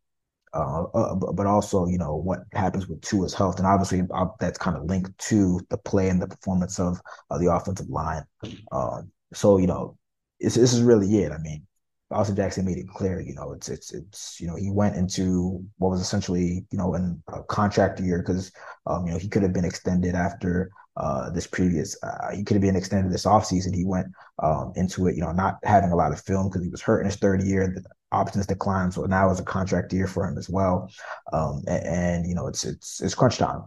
uh, 0.53 0.83
uh, 0.95 1.15
but 1.15 1.45
also, 1.45 1.85
you 1.85 1.99
know, 1.99 2.15
what 2.15 2.39
happens 2.53 2.88
with 2.88 3.01
Tua's 3.01 3.35
health, 3.35 3.59
and 3.59 3.67
obviously 3.67 4.01
uh, 4.11 4.25
that's 4.39 4.57
kind 4.57 4.75
of 4.75 4.85
linked 4.85 5.15
to 5.19 5.61
the 5.69 5.77
play 5.77 6.09
and 6.09 6.19
the 6.19 6.27
performance 6.27 6.79
of 6.79 6.99
the 7.39 7.53
offensive 7.53 7.89
line. 7.89 8.23
Um, 8.71 9.11
so, 9.31 9.59
you 9.59 9.67
know, 9.67 9.97
this 10.39 10.57
is 10.57 10.81
really 10.81 11.19
it. 11.19 11.31
I 11.31 11.38
mean, 11.38 11.67
Austin 12.12 12.36
Jackson 12.36 12.66
made 12.66 12.78
it 12.78 12.89
clear, 12.89 13.22
you 13.22 13.36
know, 13.36 13.51
it's 13.51 13.70
it's 13.70 13.94
it's 13.94 14.39
you 14.42 14.48
know 14.48 14.56
he 14.56 14.72
went 14.72 14.96
into 14.96 15.63
what 15.78 15.89
was 15.89 16.01
essentially 16.01 16.66
you 16.72 16.78
know 16.78 16.96
in 16.96 17.22
a 17.28 17.44
contract 17.44 18.00
year 18.00 18.20
because 18.20 18.51
um, 18.88 19.06
you 19.06 19.12
know 19.12 19.18
he 19.18 19.28
could 19.28 19.44
have 19.44 19.54
been 19.54 19.66
extended 19.66 20.16
after 20.16 20.72
uh, 20.98 21.30
this 21.30 21.48
previous 21.48 21.96
uh, 22.04 22.32
he 22.34 22.44
could 22.44 22.56
have 22.56 22.62
been 22.62 22.75
extended 22.75 23.12
this 23.12 23.25
offseason. 23.25 23.75
He 23.75 23.86
went 23.86 24.08
um, 24.42 24.74
into 24.75 25.08
it, 25.08 25.16
you 25.16 25.22
know, 25.22 25.32
not 25.32 25.58
having 25.63 25.92
a 25.92 25.96
lot 25.96 26.12
of 26.12 26.20
film 26.22 26.50
because 26.50 26.63
he 26.63 26.70
was 26.70 26.82
hurt 26.82 27.01
in 27.01 27.06
his 27.06 27.16
third 27.16 27.44
year. 27.44 27.68
The 27.68 27.84
options 28.12 28.48
declined, 28.48 28.94
so 28.94 29.04
now 29.04 29.30
it's 29.30 29.39
a 29.39 29.44
contract 29.44 29.94
year 29.94 30.08
for 30.08 30.28
him 30.28 30.38
as 30.38 30.50
well. 30.50 30.92
Um, 31.32 31.62
and, 31.68 31.86
and, 31.86 32.28
you 32.28 32.36
know, 32.36 32.48
it's 32.48 32.66
it's 32.66 33.01
it's 33.01 33.16
crunch 33.16 33.38
time. 33.38 33.66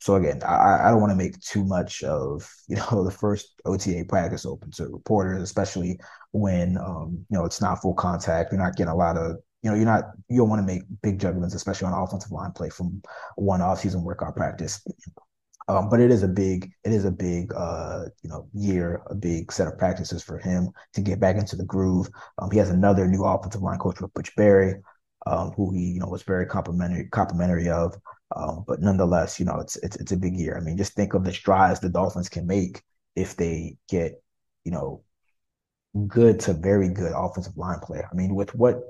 So 0.00 0.14
again, 0.16 0.42
I, 0.42 0.88
I 0.88 0.90
don't 0.90 1.00
want 1.00 1.10
to 1.12 1.16
make 1.16 1.38
too 1.40 1.64
much 1.64 2.02
of 2.02 2.50
you 2.68 2.76
know 2.76 3.04
the 3.04 3.10
first 3.10 3.60
OTA 3.64 4.04
practice 4.08 4.46
open 4.46 4.70
to 4.72 4.88
reporters, 4.88 5.42
especially 5.42 6.00
when 6.32 6.78
um, 6.78 7.24
you 7.30 7.38
know 7.38 7.44
it's 7.44 7.60
not 7.60 7.80
full 7.80 7.94
contact. 7.94 8.52
You're 8.52 8.60
not 8.60 8.76
getting 8.76 8.92
a 8.92 8.96
lot 8.96 9.16
of 9.16 9.36
you 9.62 9.70
know 9.70 9.76
you're 9.76 9.84
not 9.84 10.04
you 10.28 10.38
don't 10.38 10.48
want 10.48 10.60
to 10.60 10.66
make 10.66 10.82
big 11.02 11.18
judgments, 11.18 11.54
especially 11.54 11.86
on 11.86 12.02
offensive 12.02 12.32
line 12.32 12.52
play 12.52 12.70
from 12.70 13.02
one 13.36 13.60
off-season 13.60 14.02
workout 14.02 14.36
practice. 14.36 14.82
Um, 15.68 15.88
but 15.88 16.00
it 16.00 16.10
is 16.10 16.24
a 16.24 16.28
big 16.28 16.72
it 16.84 16.92
is 16.92 17.04
a 17.04 17.12
big 17.12 17.52
uh, 17.54 18.04
you 18.22 18.30
know 18.30 18.48
year, 18.54 19.02
a 19.06 19.14
big 19.14 19.52
set 19.52 19.68
of 19.68 19.78
practices 19.78 20.22
for 20.22 20.38
him 20.38 20.70
to 20.94 21.00
get 21.00 21.20
back 21.20 21.36
into 21.36 21.56
the 21.56 21.64
groove. 21.64 22.08
Um, 22.38 22.50
he 22.50 22.58
has 22.58 22.70
another 22.70 23.06
new 23.06 23.22
offensive 23.24 23.62
line 23.62 23.78
coach 23.78 24.00
with 24.00 24.14
Butch 24.14 24.34
Barry, 24.34 24.74
um, 25.26 25.52
who 25.52 25.72
he 25.72 25.92
you 25.92 26.00
know 26.00 26.08
was 26.08 26.22
very 26.22 26.46
complimentary 26.46 27.08
complimentary 27.10 27.68
of. 27.68 27.96
Um, 28.36 28.64
but 28.66 28.80
nonetheless, 28.80 29.40
you 29.40 29.46
know, 29.46 29.58
it's 29.58 29.76
it's 29.76 29.96
it's 29.96 30.12
a 30.12 30.16
big 30.16 30.36
year. 30.36 30.56
I 30.56 30.60
mean, 30.60 30.76
just 30.76 30.94
think 30.94 31.14
of 31.14 31.24
the 31.24 31.32
strides 31.32 31.80
the 31.80 31.88
Dolphins 31.88 32.28
can 32.28 32.46
make 32.46 32.82
if 33.16 33.36
they 33.36 33.76
get, 33.88 34.22
you 34.64 34.70
know, 34.70 35.02
good 36.06 36.38
to 36.40 36.52
very 36.52 36.88
good 36.88 37.12
offensive 37.14 37.56
line 37.56 37.80
play. 37.80 38.02
I 38.08 38.14
mean, 38.14 38.34
with 38.34 38.54
what 38.54 38.82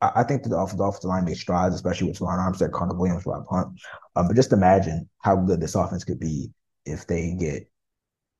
I, 0.00 0.24
think 0.24 0.42
the 0.42 0.56
offensive, 0.56 0.80
offensive 0.80 1.08
line 1.08 1.24
made 1.24 1.36
strides, 1.36 1.74
especially 1.74 2.08
with 2.08 2.20
Ron 2.20 2.38
Armstead, 2.38 2.72
Connor 2.72 2.94
Williams, 2.94 3.24
Rob 3.24 3.46
Hunt. 3.48 3.80
Um, 4.16 4.26
but 4.26 4.34
just 4.34 4.52
imagine 4.52 5.08
how 5.20 5.36
good 5.36 5.60
this 5.60 5.76
offense 5.76 6.02
could 6.02 6.18
be 6.18 6.50
if 6.84 7.06
they 7.06 7.36
get 7.38 7.70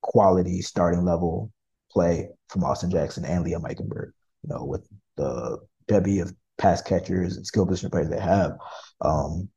quality 0.00 0.61
starting 0.61 1.05
level 1.05 1.52
play 1.91 2.31
from 2.49 2.64
Austin 2.64 2.91
Jackson 2.91 3.25
and 3.25 3.45
Liam 3.45 3.62
Eichenberg. 3.62 4.11
You 4.43 4.49
know, 4.49 4.64
with 4.64 4.88
the 5.17 5.59
bevy 5.87 6.19
of 6.19 6.35
pass 6.62 6.81
catchers 6.81 7.37
and 7.37 7.45
skill 7.45 7.66
position 7.66 7.90
players 7.90 8.09
they 8.09 8.21
have. 8.21 8.52
Um, 9.00 9.49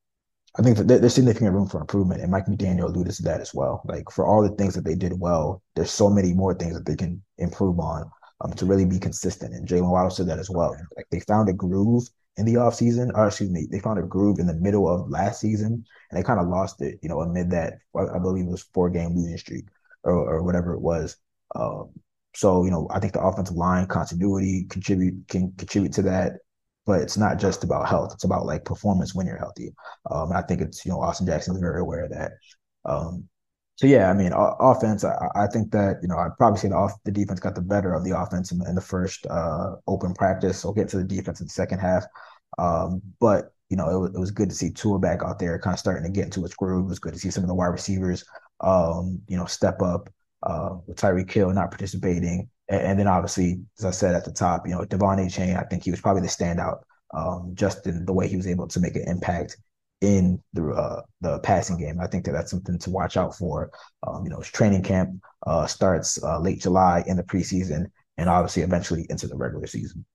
I 0.58 0.64
think 0.64 0.78
that 0.78 0.88
there's 0.88 1.14
significant 1.14 1.54
room 1.54 1.68
for 1.68 1.80
improvement, 1.80 2.22
and 2.22 2.32
Mike 2.32 2.46
McDaniel 2.48 2.86
alluded 2.86 3.14
to 3.16 3.24
that 3.24 3.42
as 3.42 3.54
well. 3.54 3.82
Like 3.86 4.10
for 4.10 4.26
all 4.26 4.42
the 4.42 4.56
things 4.56 4.74
that 4.74 4.86
they 4.86 4.96
did 4.96 5.20
well, 5.20 5.62
there's 5.76 5.92
so 5.92 6.10
many 6.10 6.34
more 6.34 6.56
things 6.56 6.74
that 6.74 6.86
they 6.86 6.96
can 6.96 7.22
improve 7.38 7.80
on 7.80 8.10
um, 8.42 8.54
to 8.54 8.66
really 8.66 8.86
be 8.86 8.98
consistent. 8.98 9.54
And 9.54 9.68
Jaylen 9.68 9.92
Waddle 9.92 10.10
said 10.10 10.28
that 10.28 10.40
as 10.40 10.50
well. 10.50 10.76
Like 10.96 11.06
they 11.12 11.20
found 11.20 11.50
a 11.50 11.54
groove 11.54 12.08
in 12.38 12.46
the 12.46 12.56
offseason, 12.56 13.12
or 13.14 13.28
excuse 13.28 13.52
me, 13.52 13.68
they 13.70 13.80
found 13.80 14.00
a 14.00 14.04
groove 14.04 14.40
in 14.40 14.48
the 14.48 14.56
middle 14.56 14.90
of 14.90 15.10
last 15.10 15.42
season, 15.42 15.86
and 16.10 16.18
they 16.18 16.24
kind 16.24 16.40
of 16.40 16.48
lost 16.48 16.82
it, 16.82 17.00
you 17.04 17.10
know, 17.10 17.22
amid 17.22 17.52
that 17.52 17.74
I 17.96 18.18
believe 18.18 18.46
it 18.46 18.52
was 18.52 18.70
four 18.74 18.90
game 18.90 19.16
losing 19.16 19.38
streak 19.38 19.66
or, 20.04 20.14
or 20.14 20.44
whatever 20.44 20.74
it 20.74 20.82
was. 20.82 21.18
Um, 21.54 21.92
so 22.34 22.64
you 22.66 22.72
know, 22.72 22.88
I 22.92 23.00
think 23.00 23.14
the 23.14 23.22
offensive 23.22 23.56
line 23.56 23.88
continuity 23.88 24.66
contribute 24.70 25.28
can 25.28 25.54
contribute 25.58 25.94
to 25.94 26.02
that 26.04 26.34
but 26.86 27.02
it's 27.02 27.18
not 27.18 27.40
just 27.40 27.64
about 27.64 27.88
health. 27.88 28.12
It's 28.14 28.24
about 28.24 28.46
like 28.46 28.66
performance 28.66 29.16
when 29.16 29.26
you're 29.26 29.38
healthy. 29.38 29.74
Um, 30.10 30.30
and 30.30 30.38
I 30.38 30.42
think 30.42 30.62
it's, 30.62 30.86
you 30.86 30.92
know, 30.92 31.02
Austin 31.02 31.26
Jackson 31.26 31.56
is 31.56 31.62
very 31.62 31.82
aware 31.82 32.06
of 32.06 32.12
that. 32.12 32.34
Um, 32.86 33.28
so 33.76 33.88
yeah, 33.88 34.10
I 34.10 34.14
mean, 34.14 34.32
offense. 34.34 35.04
I, 35.04 35.28
I, 35.36 35.48
think 35.48 35.72
that 35.72 35.98
you 36.02 36.08
know 36.08 36.18
I'd 36.18 36.38
probably 36.38 36.60
say 36.60 36.70
the 36.70 36.76
off 36.76 36.94
the 37.04 37.12
defense 37.12 37.42
got 37.42 37.56
the 37.56 37.62
better 37.62 37.94
of 37.94 38.06
the 38.06 38.18
offense 38.18 38.54
in, 38.54 38.66
in 38.68 38.74
the 38.74 38.80
first 38.80 39.26
uh, 39.26 39.76
open 39.86 40.14
practice. 40.14 40.64
We'll 40.64 40.74
get 40.74 40.88
to 40.90 40.98
the 40.98 41.04
defense 41.04 41.42
in 41.42 41.48
the 41.48 41.52
second 41.52 41.80
half. 41.80 42.06
Um, 42.58 43.02
but 43.20 43.52
you 43.70 43.76
know, 43.76 43.90
it 43.90 44.00
was, 44.00 44.16
it 44.16 44.20
was 44.20 44.32
good 44.32 44.50
to 44.50 44.56
see 44.56 44.72
Tua 44.72 45.00
back 45.00 45.24
out 45.24 45.40
there, 45.40 45.60
kind 45.60 45.74
of 45.74 45.80
starting 45.80 46.04
to 46.04 46.10
get 46.10 46.26
into 46.26 46.46
its 46.46 46.56
groove. 46.56 46.86
It 46.86 46.90
was 46.90 47.00
good 47.00 47.14
to 47.14 47.20
see 47.20 47.32
some 47.32 47.44
of 47.44 47.50
the 47.50 47.56
wide 47.56 47.68
receivers, 47.68 48.24
um, 48.62 49.22
you 49.28 49.36
know, 49.36 49.46
step 49.46 49.82
up. 49.82 50.10
Uh, 50.44 50.78
with 50.86 50.98
Tyreek 50.98 51.32
Hill 51.32 51.52
not 51.52 51.72
participating, 51.72 52.50
and, 52.68 52.82
and, 52.82 53.00
then 53.00 53.08
obviously, 53.08 53.62
as 53.78 53.86
I 53.86 53.92
said 53.92 54.16
at 54.16 54.26
the 54.26 54.32
top, 54.32 54.68
you 54.68 54.74
know, 54.74 54.82
De'Von 54.82 55.20
Achane. 55.20 55.58
I 55.58 55.68
think 55.68 55.84
he 55.84 55.92
was 55.92 56.02
probably 56.02 56.22
the 56.22 56.28
standout, 56.28 56.80
um, 57.14 57.52
just 57.54 57.86
in 57.88 58.06
the 58.06 58.14
way 58.14 58.28
he 58.28 58.38
was 58.38 58.48
able 58.48 58.68
to 58.68 58.80
make 58.80 58.96
an 58.96 59.08
impact 59.08 59.58
in 60.02 60.42
the 60.54 60.70
uh, 60.70 61.02
the 61.22 61.40
passing 61.40 61.78
game. 61.78 62.00
I 62.00 62.08
think 62.08 62.26
that 62.26 62.32
that's 62.32 62.52
something 62.52 62.78
to 62.80 62.90
watch 62.90 63.18
out 63.18 63.36
for. 63.36 63.72
Um, 64.06 64.24
you 64.24 64.30
know, 64.30 64.40
his 64.40 64.52
training 64.52 64.84
camp 64.84 65.22
uh, 65.46 65.68
starts 65.68 66.22
uh, 66.24 66.40
late 66.40 66.62
July 66.62 67.04
in 67.08 67.18
the 67.18 67.24
preseason, 67.24 67.86
and 68.18 68.30
obviously 68.30 68.64
eventually 68.64 69.06
into 69.10 69.28
the 69.28 69.36
regular 69.36 69.68
season. 69.68 70.06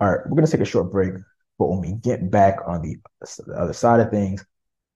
All 0.00 0.10
right, 0.10 0.20
we're 0.26 0.36
gonna 0.36 0.48
take 0.48 0.60
a 0.60 0.64
short 0.64 0.90
break, 0.90 1.14
but 1.58 1.68
when 1.68 1.80
we 1.80 1.92
get 1.92 2.30
back 2.30 2.58
on 2.66 2.82
the, 2.82 2.96
the 3.46 3.54
other 3.54 3.72
side 3.72 4.00
of 4.00 4.10
things, 4.10 4.44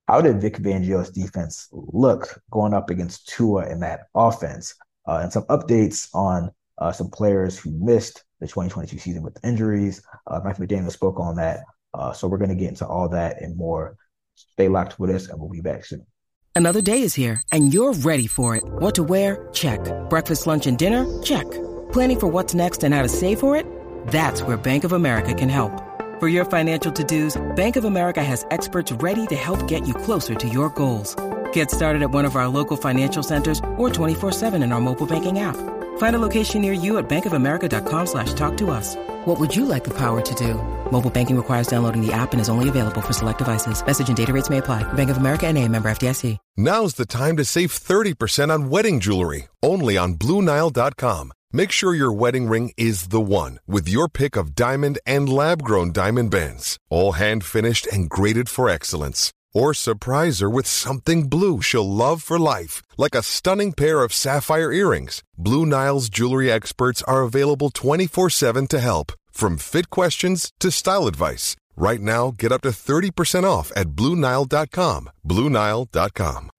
how 0.09 0.21
did 0.21 0.41
Vic 0.41 0.57
Fangio's 0.57 1.11
defense 1.11 1.69
look 1.71 2.43
going 2.51 2.75
up 2.75 2.91
against 2.91 3.29
Tua 3.29 3.71
in 3.71 3.81
that 3.81 4.09
offense? 4.15 4.75
Uh, 5.07 5.21
and 5.23 5.33
some 5.33 5.45
updates 5.45 6.09
on 6.13 6.51
uh, 6.81 6.93
some 6.93 7.11
players 7.11 7.59
who 7.59 7.71
missed 7.73 8.25
the 8.41 8.47
2022 8.47 8.99
season 8.99 9.23
with 9.23 9.37
injuries. 9.45 10.03
Uh, 10.27 10.41
McDaniel 10.41 10.91
spoke 10.91 11.21
on 11.21 11.37
that. 11.37 11.61
Uh, 11.93 12.13
so 12.13 12.29
we're 12.29 12.39
going 12.39 12.51
to 12.51 12.57
get 12.57 12.69
into 12.69 12.87
all 12.87 13.09
that 13.09 13.43
and 13.43 13.57
more. 13.57 13.97
Stay 14.35 14.69
locked 14.69 14.99
with 14.99 15.11
us, 15.11 15.29
and 15.29 15.39
we'll 15.39 15.51
be 15.51 15.61
back 15.61 15.85
soon. 15.85 16.07
Another 16.55 16.81
day 16.81 17.03
is 17.03 17.15
here, 17.15 17.43
and 17.53 17.73
you're 17.73 17.93
ready 17.93 18.27
for 18.27 18.57
it. 18.57 18.65
What 18.65 18.95
to 18.97 19.03
wear? 19.03 19.49
Check. 19.53 19.81
Breakfast, 20.09 20.47
lunch, 20.47 20.67
and 20.67 20.79
dinner? 20.79 21.05
Check. 21.23 21.51
Planning 21.93 22.21
for 22.21 22.27
what's 22.29 22.55
next 22.55 22.85
and 22.85 22.95
how 22.95 23.03
to 23.03 23.09
save 23.09 23.41
for 23.41 23.57
it? 23.57 23.67
That's 24.09 24.43
where 24.43 24.57
Bank 24.57 24.85
of 24.85 24.93
America 24.93 25.35
can 25.35 25.49
help. 25.49 25.73
For 26.21 26.29
your 26.29 26.45
financial 26.45 26.93
to-dos, 26.93 27.41
Bank 27.57 27.77
of 27.77 27.85
America 27.85 28.23
has 28.23 28.45
experts 28.51 28.93
ready 28.93 29.27
to 29.29 29.37
help 29.37 29.67
get 29.69 29.87
you 29.89 29.95
closer 29.95 30.35
to 30.35 30.49
your 30.49 30.69
goals. 30.71 31.17
Get 31.53 31.71
started 31.71 32.03
at 32.03 32.11
one 32.11 32.27
of 32.27 32.37
our 32.37 32.49
local 32.49 32.77
financial 32.77 33.23
centers 33.23 33.59
or 33.79 33.89
24-7 33.89 34.63
in 34.63 34.73
our 34.73 34.81
mobile 34.81 35.07
banking 35.07 35.39
app. 35.39 35.57
Find 36.01 36.17
a 36.17 36.19
location 36.19 36.63
near 36.63 36.73
you 36.73 36.97
at 36.97 37.11
bankofamerica.com 37.11 38.07
slash 38.07 38.33
talk 38.33 38.57
to 38.57 38.71
us. 38.71 38.97
What 39.27 39.39
would 39.39 39.55
you 39.55 39.67
like 39.67 39.85
the 39.85 39.93
power 39.93 40.23
to 40.23 40.35
do? 40.35 40.55
Mobile 40.91 41.11
banking 41.11 41.37
requires 41.37 41.67
downloading 41.67 42.01
the 42.01 42.11
app 42.11 42.33
and 42.33 42.41
is 42.41 42.49
only 42.49 42.71
available 42.71 43.03
for 43.03 43.13
select 43.13 43.37
devices. 43.37 43.85
Message 43.85 44.09
and 44.09 44.17
data 44.17 44.33
rates 44.33 44.49
may 44.49 44.59
apply. 44.59 44.83
Bank 44.95 45.11
of 45.11 45.19
America 45.19 45.47
and 45.47 45.59
a 45.59 45.69
member 45.69 45.91
FDIC. 45.91 46.39
Now's 46.57 46.95
the 46.95 47.05
time 47.05 47.37
to 47.37 47.45
save 47.45 47.71
30% 47.71 48.51
on 48.51 48.71
wedding 48.71 48.99
jewelry, 48.99 49.49
only 49.63 49.99
on 49.99 50.15
BlueNile.com. 50.15 51.33
Make 51.53 51.71
sure 51.71 51.95
your 51.95 52.13
wedding 52.13 52.49
ring 52.49 52.73
is 52.79 53.09
the 53.09 53.21
one 53.21 53.59
with 53.67 53.87
your 53.87 54.09
pick 54.09 54.37
of 54.37 54.55
diamond 54.55 54.99
and 55.05 55.29
lab 55.29 55.63
grown 55.63 55.93
diamond 55.93 56.31
bands, 56.31 56.79
all 56.89 57.13
hand 57.13 57.45
finished 57.45 57.87
and 57.89 58.09
graded 58.09 58.49
for 58.49 58.71
excellence. 58.71 59.33
Or 59.53 59.75
surprise 59.75 60.41
her 60.41 60.49
with 60.49 60.67
something 60.67 61.29
blue 61.29 61.61
she'll 61.61 61.89
love 61.89 62.23
for 62.23 62.39
life, 62.39 62.83
like 62.97 63.15
a 63.15 63.23
stunning 63.23 63.73
pair 63.73 64.03
of 64.03 64.13
sapphire 64.13 64.73
earrings. 64.73 65.23
Blue 65.37 65.67
Nile's 65.67 66.09
jewelry 66.09 66.51
experts 66.51 67.03
are 67.05 67.23
available 67.23 67.71
24 67.71 68.31
7 68.31 68.67
to 68.69 68.79
help, 68.81 69.13
from 69.31 69.59
fit 69.59 69.91
questions 69.91 70.53
to 70.61 70.71
style 70.71 71.07
advice. 71.07 71.57
Right 71.77 72.01
now, 72.01 72.33
get 72.37 72.53
up 72.53 72.61
to 72.63 72.69
30% 72.71 73.45
off 73.45 73.73
at 73.75 73.89
BlueNile.com. 73.91 75.11
BlueNile.com. 75.27 76.51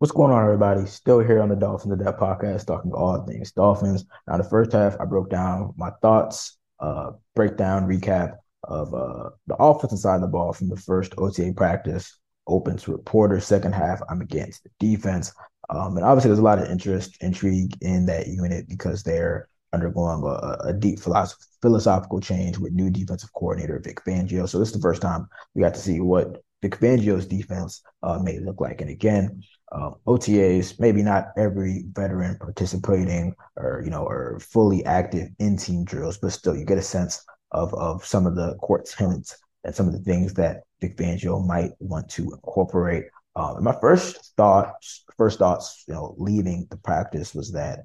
What's 0.00 0.12
going 0.12 0.32
on, 0.32 0.44
everybody? 0.44 0.86
Still 0.86 1.20
here 1.20 1.40
on 1.40 1.48
the 1.48 1.56
Dolphins 1.56 1.92
in 1.92 1.98
Depth 2.04 2.20
podcast, 2.20 2.66
talking 2.66 2.92
all 2.92 3.24
things 3.24 3.52
Dolphins. 3.52 4.04
Now, 4.26 4.36
the 4.36 4.44
first 4.44 4.72
half, 4.72 4.96
I 5.00 5.04
broke 5.06 5.30
down 5.30 5.74
my 5.76 5.90
thoughts, 6.02 6.56
uh, 6.78 7.12
breakdown, 7.34 7.88
recap 7.88 8.36
of 8.64 8.92
uh, 8.94 9.30
the 9.46 9.56
offensive 9.56 9.98
side 9.98 10.16
of 10.16 10.22
the 10.22 10.28
ball 10.28 10.52
from 10.52 10.68
the 10.68 10.76
first 10.76 11.14
OTA 11.18 11.52
practice, 11.56 12.18
open 12.46 12.76
to 12.78 12.92
reporters. 12.92 13.46
Second 13.46 13.74
half, 13.74 14.00
I'm 14.08 14.20
against 14.20 14.64
the 14.64 14.70
defense. 14.78 15.32
Um, 15.70 15.96
and 15.96 16.04
obviously, 16.04 16.30
there's 16.30 16.38
a 16.38 16.42
lot 16.42 16.58
of 16.58 16.70
interest, 16.70 17.22
intrigue 17.22 17.76
in 17.82 18.06
that 18.06 18.26
unit 18.26 18.68
because 18.68 19.02
they're 19.02 19.48
undergoing 19.72 20.22
a, 20.24 20.68
a 20.68 20.72
deep 20.72 20.98
philosoph- 20.98 21.46
philosophical 21.60 22.20
change 22.20 22.58
with 22.58 22.72
new 22.72 22.90
defensive 22.90 23.32
coordinator 23.34 23.80
Vic 23.84 24.00
Fangio. 24.04 24.48
So 24.48 24.58
this 24.58 24.68
is 24.68 24.74
the 24.74 24.80
first 24.80 25.02
time 25.02 25.28
we 25.54 25.62
got 25.62 25.74
to 25.74 25.80
see 25.80 26.00
what 26.00 26.42
Vic 26.62 26.78
Fangio's 26.78 27.26
defense 27.26 27.82
uh, 28.02 28.18
may 28.18 28.38
look 28.38 28.60
like. 28.60 28.80
And 28.80 28.90
again, 28.90 29.42
uh, 29.70 29.90
OTAs, 30.06 30.80
maybe 30.80 31.02
not 31.02 31.28
every 31.36 31.84
veteran 31.92 32.38
participating 32.38 33.34
or 33.56 33.82
you 33.84 33.90
know 33.90 34.04
or 34.04 34.40
fully 34.40 34.84
active 34.86 35.28
in 35.38 35.56
team 35.56 35.84
drills, 35.84 36.18
but 36.18 36.32
still 36.32 36.56
you 36.56 36.64
get 36.64 36.78
a 36.78 36.82
sense 36.82 37.24
of 37.52 37.72
of 37.74 38.04
some 38.04 38.26
of 38.26 38.34
the 38.34 38.54
core 38.56 38.82
tenets 38.82 39.36
and 39.64 39.74
some 39.74 39.86
of 39.86 39.92
the 39.92 40.00
things 40.00 40.34
that 40.34 40.62
Vic 40.80 40.96
Fangio 40.96 41.44
might 41.44 41.72
want 41.80 42.08
to 42.10 42.24
incorporate. 42.32 43.06
Um, 43.36 43.62
my 43.62 43.76
first 43.80 44.34
thoughts, 44.36 45.04
first 45.16 45.38
thoughts, 45.38 45.84
you 45.86 45.94
know, 45.94 46.14
leaving 46.18 46.66
the 46.70 46.76
practice 46.76 47.34
was 47.34 47.52
that, 47.52 47.80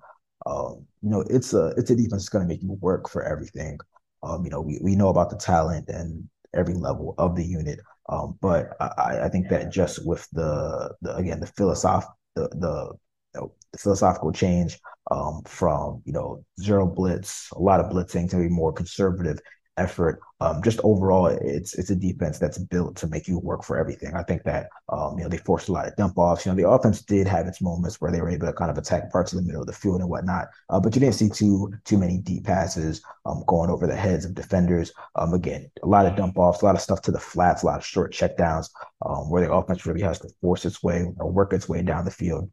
um, 0.45 0.85
you 1.01 1.09
know, 1.09 1.21
it's 1.29 1.53
a 1.53 1.73
it's 1.77 1.91
a 1.91 1.95
defense 1.95 2.23
that's 2.23 2.29
going 2.29 2.43
to 2.43 2.47
make 2.47 2.61
you 2.61 2.77
work 2.81 3.09
for 3.09 3.23
everything. 3.23 3.79
Um, 4.23 4.43
you 4.43 4.49
know, 4.49 4.61
we, 4.61 4.79
we 4.81 4.95
know 4.95 5.09
about 5.09 5.29
the 5.29 5.37
talent 5.37 5.89
and 5.89 6.27
every 6.53 6.73
level 6.73 7.13
of 7.17 7.35
the 7.35 7.43
unit, 7.43 7.79
um, 8.09 8.37
but 8.41 8.75
I, 8.79 9.21
I 9.25 9.29
think 9.29 9.49
that 9.49 9.71
just 9.71 10.05
with 10.05 10.27
the, 10.31 10.93
the 11.01 11.15
again 11.15 11.39
the 11.39 11.47
philosoph 11.47 12.05
the 12.35 12.47
the, 12.49 12.93
you 13.35 13.41
know, 13.41 13.53
the 13.71 13.77
philosophical 13.77 14.31
change 14.31 14.79
um, 15.11 15.41
from 15.45 16.01
you 16.05 16.13
know 16.13 16.43
zero 16.61 16.85
blitz, 16.85 17.49
a 17.53 17.59
lot 17.59 17.79
of 17.79 17.91
blitzing 17.91 18.29
to 18.29 18.37
be 18.37 18.49
more 18.49 18.73
conservative 18.73 19.39
effort. 19.77 20.19
Um, 20.39 20.61
just 20.61 20.79
overall, 20.83 21.27
it's 21.27 21.73
it's 21.75 21.89
a 21.89 21.95
defense 21.95 22.37
that's 22.37 22.57
built 22.57 22.95
to 22.97 23.07
make 23.07 23.27
you 23.27 23.39
work 23.39 23.63
for 23.63 23.77
everything. 23.77 24.13
I 24.15 24.23
think 24.23 24.43
that 24.43 24.67
um, 24.89 25.17
you 25.17 25.23
know 25.23 25.29
they 25.29 25.37
forced 25.37 25.69
a 25.69 25.71
lot 25.71 25.87
of 25.87 25.95
dump 25.95 26.17
offs. 26.17 26.45
You 26.45 26.51
know 26.51 26.55
the 26.55 26.69
offense 26.69 27.01
did 27.01 27.27
have 27.27 27.47
its 27.47 27.61
moments 27.61 27.99
where 27.99 28.11
they 28.11 28.21
were 28.21 28.29
able 28.29 28.47
to 28.47 28.53
kind 28.53 28.69
of 28.69 28.77
attack 28.77 29.11
parts 29.11 29.33
of 29.33 29.39
the 29.39 29.45
middle 29.45 29.61
of 29.61 29.67
the 29.67 29.73
field 29.73 30.01
and 30.01 30.09
whatnot, 30.09 30.47
uh, 30.69 30.79
but 30.79 30.93
you 30.95 31.01
didn't 31.01 31.15
see 31.15 31.29
too 31.29 31.73
too 31.85 31.97
many 31.97 32.17
deep 32.17 32.45
passes 32.45 33.01
um, 33.25 33.43
going 33.47 33.69
over 33.69 33.87
the 33.87 33.95
heads 33.95 34.25
of 34.25 34.33
defenders. 34.33 34.91
Um, 35.15 35.33
again, 35.33 35.69
a 35.81 35.87
lot 35.87 36.05
of 36.05 36.15
dump 36.15 36.37
offs, 36.37 36.61
a 36.61 36.65
lot 36.65 36.75
of 36.75 36.81
stuff 36.81 37.01
to 37.03 37.11
the 37.11 37.19
flats, 37.19 37.63
a 37.63 37.67
lot 37.67 37.77
of 37.77 37.85
short 37.85 38.13
checkdowns 38.13 38.69
um, 39.05 39.29
where 39.29 39.45
the 39.45 39.51
offense 39.51 39.85
really 39.85 40.01
has 40.01 40.19
to 40.19 40.29
force 40.41 40.65
its 40.65 40.83
way 40.83 41.05
or 41.17 41.31
work 41.31 41.53
its 41.53 41.69
way 41.69 41.81
down 41.81 42.05
the 42.05 42.11
field. 42.11 42.49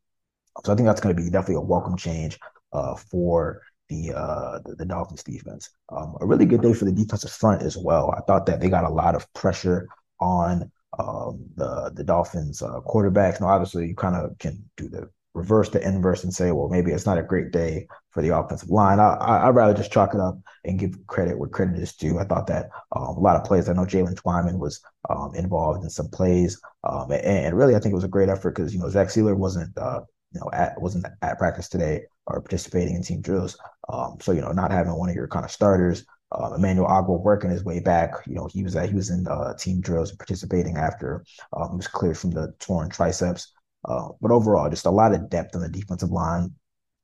So 0.65 0.73
I 0.73 0.77
think 0.77 0.87
that's 0.87 1.01
going 1.01 1.15
to 1.15 1.23
be 1.23 1.31
definitely 1.31 1.57
a 1.57 1.61
welcome 1.61 1.97
change 1.97 2.39
uh, 2.73 2.95
for 2.95 3.63
the 3.89 4.13
uh 4.15 4.61
the, 4.65 4.77
the 4.77 4.85
Dolphins 4.85 5.25
defense. 5.25 5.71
Um, 5.91 6.17
a 6.21 6.27
really 6.27 6.47
good 6.47 6.63
day 6.63 6.73
for 6.73 6.85
the 6.85 6.93
defensive 6.93 7.33
front 7.33 7.63
as 7.63 7.77
well. 7.77 8.15
I 8.17 8.21
thought 8.21 8.47
that 8.47 8.61
they 8.61 8.69
got 8.69 8.85
a 8.85 8.89
lot 8.89 9.15
of 9.15 9.31
pressure 9.35 9.89
on 10.21 10.71
um, 10.99 11.45
the 11.57 11.91
the 11.95 12.05
Dolphins 12.05 12.63
uh, 12.63 12.81
quarterbacks. 12.87 13.41
Now, 13.41 13.49
obviously, 13.49 13.89
you 13.89 13.95
kind 13.95 14.17
of 14.17 14.39
can 14.39 14.63
do 14.77 14.89
the 14.89 15.11
reverse 15.35 15.69
the 15.69 15.87
inverse 15.87 16.25
and 16.25 16.35
say, 16.35 16.51
well, 16.51 16.69
maybe 16.69 16.91
it's 16.91 17.07
not 17.07 17.19
a 17.19 17.23
great 17.23 17.53
day 17.53 17.87
for 18.11 18.23
the 18.23 18.37
offensive 18.37 18.69
line. 18.69 18.99
I, 18.99 19.15
I 19.15 19.47
would 19.47 19.55
rather 19.55 19.75
just 19.75 19.93
chalk 19.93 20.13
it 20.15 20.21
up 20.21 20.39
and 20.65 20.79
give 20.79 21.07
credit 21.07 21.39
where 21.39 21.49
credit 21.49 21.79
is 21.79 21.95
due. 21.95 22.19
I 22.19 22.25
thought 22.25 22.49
that 22.49 22.69
um, 22.97 23.17
a 23.17 23.21
lot 23.21 23.37
of 23.37 23.45
plays. 23.45 23.69
I 23.69 23.73
know 23.73 23.85
Jaylen 23.85 24.15
Twyman 24.15 24.59
was 24.59 24.81
um, 25.09 25.33
involved 25.35 25.85
in 25.85 25.91
some 25.91 26.09
plays, 26.09 26.61
um, 26.85 27.11
and, 27.13 27.25
and, 27.25 27.57
really, 27.57 27.77
I 27.77 27.79
think 27.79 27.93
it 27.93 27.97
was 27.97 28.05
a 28.05 28.09
great 28.09 28.29
effort 28.29 28.57
because 28.57 28.75
you 28.75 28.81
know 28.81 28.89
Zach 28.89 29.09
Sieler 29.09 29.37
wasn't 29.37 29.77
uh, 29.79 30.01
you 30.33 30.41
know 30.41 30.51
at 30.53 30.81
wasn't 30.81 31.07
at 31.23 31.39
practice 31.39 31.69
today 31.69 32.03
or 32.27 32.41
participating 32.41 32.95
in 32.95 33.03
team 33.03 33.21
drills. 33.21 33.59
Um, 33.89 34.19
so 34.21 34.33
you 34.33 34.41
know, 34.41 34.53
not 34.53 34.71
having 34.71 34.97
one 34.97 35.09
of 35.09 35.15
your 35.15 35.29
kind 35.29 35.45
of 35.45 35.51
starters, 35.51 36.05
uh, 36.33 36.53
Emmanuel 36.55 36.87
Ogbah 36.87 37.23
working 37.23 37.51
his 37.51 37.65
way 37.65 37.81
back. 37.81 38.13
You 38.27 38.35
know, 38.35 38.49
he 38.53 38.63
was 38.63 38.77
at, 38.77 38.89
he 38.89 38.95
was 38.95 39.11
in 39.11 39.27
uh, 39.27 39.55
team 39.55 39.81
drills 39.81 40.11
and 40.11 40.19
participating 40.19 40.77
after 40.77 41.25
um, 41.57 41.71
he 41.71 41.77
was 41.77 41.89
cleared 41.89 42.19
from 42.19 42.31
the 42.31 42.55
torn 42.61 42.89
triceps. 42.91 43.53
Uh, 43.85 44.09
but 44.21 44.31
overall, 44.31 44.71
just 44.71 44.87
a 44.87 44.91
lot 44.91 45.15
of 45.15 45.31
depth 45.31 45.57
on 45.57 45.63
the 45.63 45.69
defensive 45.69 46.11
line. 46.11 46.55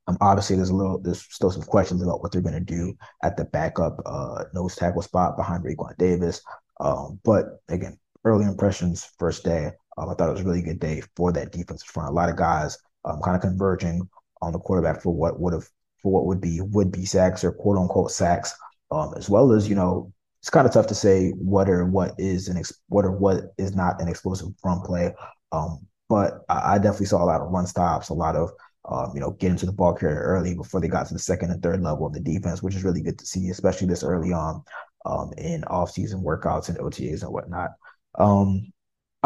Um, 0.06 0.16
obviously, 0.20 0.54
there's 0.54 0.70
a 0.70 0.74
little, 0.74 0.98
there's 0.98 1.22
still 1.22 1.50
some 1.50 1.62
questions 1.62 2.02
about 2.02 2.22
what 2.22 2.30
they're 2.30 2.42
going 2.42 2.54
to 2.54 2.60
do 2.60 2.94
at 3.24 3.36
the 3.36 3.46
backup 3.46 4.00
uh, 4.06 4.44
nose 4.54 4.76
tackle 4.76 5.02
spot 5.02 5.36
behind 5.36 5.64
Raekwon 5.64 5.96
Davis. 5.96 6.42
Um, 6.78 7.18
but 7.24 7.46
again, 7.68 7.98
early 8.24 8.44
impressions, 8.44 9.10
first 9.18 9.44
day. 9.44 9.72
Um, 9.98 10.10
I 10.10 10.14
thought 10.14 10.28
it 10.28 10.32
was 10.32 10.42
a 10.42 10.44
really 10.44 10.62
good 10.62 10.78
day 10.78 11.02
for 11.16 11.32
that 11.32 11.50
defensive 11.50 11.88
front. 11.88 12.10
A 12.10 12.12
lot 12.12 12.28
of 12.28 12.36
guys 12.36 12.76
um, 13.06 13.20
kind 13.22 13.36
of 13.36 13.42
converging 13.42 14.08
on 14.42 14.52
the 14.52 14.58
quarterback 14.58 15.02
for 15.02 15.14
what 15.14 15.40
would 15.40 15.54
have 15.54 15.68
for 16.02 16.12
what 16.12 16.26
would 16.26 16.40
be 16.40 16.60
would 16.60 16.92
be 16.92 17.04
sacks 17.04 17.42
or 17.44 17.52
quote 17.52 17.78
unquote 17.78 18.10
sacks, 18.10 18.54
um, 18.90 19.14
as 19.16 19.30
well 19.30 19.52
as 19.52 19.68
you 19.68 19.74
know 19.74 20.12
it's 20.40 20.50
kind 20.50 20.66
of 20.66 20.72
tough 20.72 20.86
to 20.86 20.94
say 20.94 21.30
what 21.30 21.68
or 21.68 21.86
what 21.86 22.14
is 22.18 22.48
an 22.48 22.56
ex- 22.56 22.80
what 22.88 23.04
or 23.04 23.10
what 23.10 23.52
is 23.58 23.74
not 23.74 24.00
an 24.00 24.08
explosive 24.08 24.48
run 24.64 24.80
play. 24.82 25.12
Um, 25.52 25.86
but 26.08 26.44
I, 26.48 26.74
I, 26.74 26.78
definitely 26.78 27.06
saw 27.06 27.22
a 27.22 27.26
lot 27.26 27.40
of 27.40 27.50
run 27.50 27.66
stops, 27.66 28.10
a 28.10 28.14
lot 28.14 28.36
of 28.36 28.50
um, 28.88 29.12
you 29.14 29.20
know 29.20 29.32
getting 29.32 29.56
to 29.56 29.66
the 29.66 29.72
ball 29.72 29.94
carrier 29.94 30.20
early 30.20 30.54
before 30.54 30.80
they 30.80 30.88
got 30.88 31.06
to 31.08 31.14
the 31.14 31.18
second 31.18 31.50
and 31.50 31.62
third 31.62 31.82
level 31.82 32.06
of 32.06 32.12
the 32.12 32.20
defense, 32.20 32.62
which 32.62 32.76
is 32.76 32.84
really 32.84 33.02
good 33.02 33.18
to 33.18 33.26
see, 33.26 33.48
especially 33.48 33.86
this 33.88 34.04
early 34.04 34.32
on 34.32 34.62
um, 35.04 35.32
in 35.38 35.64
off 35.64 35.90
season 35.90 36.22
workouts 36.22 36.68
and 36.68 36.78
OTAs 36.78 37.22
and 37.22 37.32
whatnot. 37.32 37.70
Um, 38.18 38.72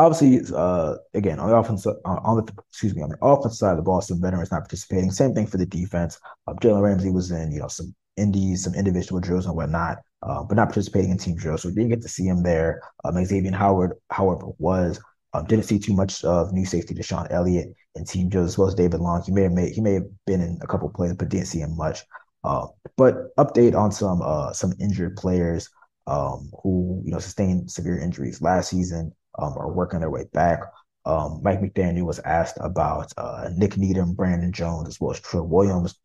obviously, 0.00 0.54
uh, 0.56 0.96
again, 1.14 1.38
on 1.38 1.48
the 1.50 1.56
offense, 1.56 1.86
uh, 1.86 1.92
on 2.04 2.36
the 2.36 2.52
excuse 2.68 2.94
me, 2.94 3.02
on 3.02 3.10
the 3.10 3.18
offense 3.22 3.58
side 3.58 3.72
of 3.72 3.76
the 3.76 3.82
ball, 3.82 4.00
some 4.00 4.20
veterans 4.20 4.50
not 4.50 4.60
participating. 4.60 5.10
Same 5.10 5.34
thing 5.34 5.46
for 5.46 5.58
the 5.58 5.66
defense. 5.66 6.18
Uh, 6.46 6.54
Jalen 6.54 6.82
Ramsey 6.82 7.10
was 7.10 7.30
in, 7.30 7.52
you 7.52 7.60
know, 7.60 7.68
some 7.68 7.94
indies, 8.16 8.64
some 8.64 8.74
individual 8.74 9.20
drills 9.20 9.46
and 9.46 9.54
whatnot, 9.54 9.98
uh, 10.22 10.42
but 10.42 10.56
not 10.56 10.68
participating 10.68 11.10
in 11.10 11.18
team 11.18 11.36
drills. 11.36 11.62
So 11.62 11.68
we 11.68 11.74
didn't 11.74 11.90
get 11.90 12.02
to 12.02 12.08
see 12.08 12.24
him 12.24 12.42
there. 12.42 12.82
Um, 13.04 13.22
Xavier 13.24 13.52
Howard, 13.52 13.94
however, 14.10 14.46
was. 14.58 15.00
Um, 15.32 15.44
didn't 15.44 15.64
see 15.64 15.78
too 15.78 15.94
much 15.94 16.24
of 16.24 16.52
new 16.52 16.66
safety 16.66 16.92
DeShon 16.92 17.30
Elliott 17.30 17.72
in 17.94 18.04
team 18.04 18.28
drills 18.28 18.48
as 18.50 18.58
well 18.58 18.66
as 18.66 18.74
David 18.74 18.98
Long. 18.98 19.22
He 19.22 19.30
may 19.30 19.42
have 19.42 19.52
made, 19.52 19.72
he 19.72 19.80
may 19.80 19.94
have 19.94 20.06
been 20.26 20.40
in 20.40 20.58
a 20.60 20.66
couple 20.66 20.88
plays, 20.88 21.14
but 21.14 21.28
didn't 21.28 21.46
see 21.46 21.60
him 21.60 21.76
much. 21.76 22.00
Uh, 22.42 22.66
but 22.96 23.34
update 23.36 23.76
on 23.76 23.92
some 23.92 24.22
uh, 24.22 24.52
some 24.52 24.72
injured 24.80 25.16
players 25.16 25.68
um, 26.08 26.50
who 26.64 27.00
you 27.04 27.12
know 27.12 27.20
sustained 27.20 27.70
severe 27.70 28.00
injuries 28.00 28.42
last 28.42 28.70
season 28.70 29.12
um, 29.40 29.54
are 29.56 29.72
working 29.72 30.00
their 30.00 30.10
way 30.10 30.24
back. 30.32 30.60
Um, 31.06 31.40
Mike 31.42 31.60
McDaniel 31.60 32.04
was 32.04 32.18
asked 32.20 32.58
about 32.60 33.12
uh, 33.16 33.48
Nik 33.56 33.76
Needham, 33.76 34.14
Brandon 34.14 34.52
Jones, 34.52 34.88
as 34.88 35.00
well 35.00 35.12
as 35.12 35.20
Trill 35.20 35.46
Williams. 35.46 35.98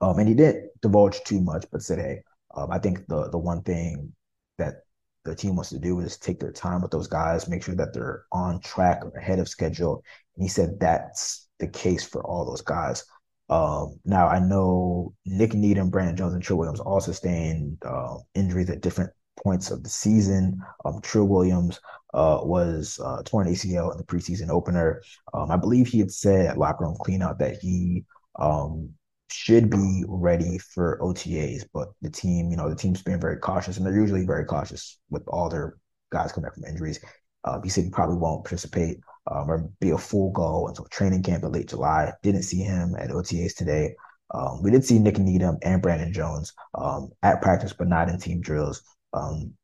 Um, 0.00 0.18
and 0.18 0.28
he 0.28 0.34
didn't 0.34 0.70
divulge 0.80 1.22
too 1.24 1.40
much, 1.40 1.66
but 1.70 1.82
said, 1.82 1.98
hey, 1.98 2.22
um, 2.54 2.70
I 2.70 2.78
think 2.78 3.06
the 3.06 3.28
the 3.30 3.38
one 3.38 3.62
thing 3.62 4.12
that 4.58 4.84
the 5.24 5.34
team 5.34 5.56
wants 5.56 5.70
to 5.70 5.78
do 5.78 6.00
is 6.00 6.16
take 6.16 6.40
their 6.40 6.52
time 6.52 6.80
with 6.80 6.90
those 6.90 7.06
guys, 7.06 7.48
make 7.48 7.62
sure 7.62 7.74
that 7.74 7.92
they're 7.92 8.24
on 8.32 8.60
track 8.60 9.04
or 9.04 9.12
ahead 9.18 9.38
of 9.38 9.48
schedule. 9.48 10.02
And 10.34 10.42
he 10.42 10.48
said 10.48 10.80
that's 10.80 11.48
the 11.58 11.68
case 11.68 12.04
for 12.04 12.24
all 12.24 12.46
those 12.46 12.62
guys. 12.62 13.04
Um, 13.50 13.98
now 14.04 14.28
I 14.28 14.38
know 14.38 15.12
Nik 15.26 15.54
Needham, 15.54 15.90
Brandon 15.90 16.16
Jones, 16.16 16.34
and 16.34 16.42
Trill 16.42 16.58
Williams 16.58 16.80
all 16.80 17.00
sustained 17.00 17.78
uh, 17.84 18.16
injuries 18.34 18.70
at 18.70 18.80
different 18.80 19.10
points 19.42 19.70
of 19.70 19.82
the 19.82 19.88
season. 19.88 20.60
Um, 20.84 21.00
Trill 21.00 21.28
Williams 21.28 21.80
uh, 22.14 22.40
was 22.42 23.00
uh, 23.04 23.22
torn 23.24 23.48
ACL 23.48 23.92
in 23.92 23.98
the 23.98 24.04
preseason 24.04 24.50
opener. 24.50 25.02
Um, 25.34 25.50
I 25.50 25.56
believe 25.56 25.86
he 25.86 25.98
had 25.98 26.10
said 26.10 26.46
at 26.46 26.58
locker 26.58 26.84
room 26.84 26.96
cleanout 27.00 27.38
that 27.38 27.58
he 27.58 28.04
um, 28.38 28.90
should 29.30 29.70
be 29.70 30.04
ready 30.08 30.58
for 30.58 30.98
OTAs, 31.00 31.64
but 31.72 31.88
the 32.02 32.10
team, 32.10 32.50
you 32.50 32.56
know, 32.56 32.68
the 32.68 32.76
team's 32.76 33.02
been 33.02 33.20
very 33.20 33.36
cautious, 33.38 33.76
and 33.76 33.86
they're 33.86 33.94
usually 33.94 34.26
very 34.26 34.44
cautious 34.44 34.98
with 35.10 35.22
all 35.28 35.48
their 35.48 35.76
guys 36.10 36.32
coming 36.32 36.48
back 36.48 36.54
from 36.54 36.64
injuries. 36.64 37.00
Uh, 37.44 37.60
he 37.62 37.68
said 37.68 37.84
he 37.84 37.90
probably 37.90 38.16
won't 38.16 38.44
participate 38.44 38.98
um, 39.30 39.50
or 39.50 39.70
be 39.80 39.90
a 39.90 39.98
full 39.98 40.30
go 40.32 40.66
until 40.68 40.84
training 40.86 41.22
camp 41.22 41.44
in 41.44 41.52
late 41.52 41.68
July. 41.68 42.12
Didn't 42.22 42.42
see 42.42 42.58
him 42.58 42.94
at 42.98 43.10
OTAs 43.10 43.54
today. 43.54 43.94
Um, 44.32 44.62
we 44.62 44.70
did 44.70 44.84
see 44.84 44.98
Nik 44.98 45.18
Needham 45.18 45.58
and 45.62 45.82
Brandon 45.82 46.12
Jones 46.12 46.52
um, 46.74 47.10
at 47.22 47.42
practice, 47.42 47.72
but 47.72 47.88
not 47.88 48.08
in 48.08 48.18
team 48.18 48.40
drills. 48.40 48.82
Um, 49.12 49.54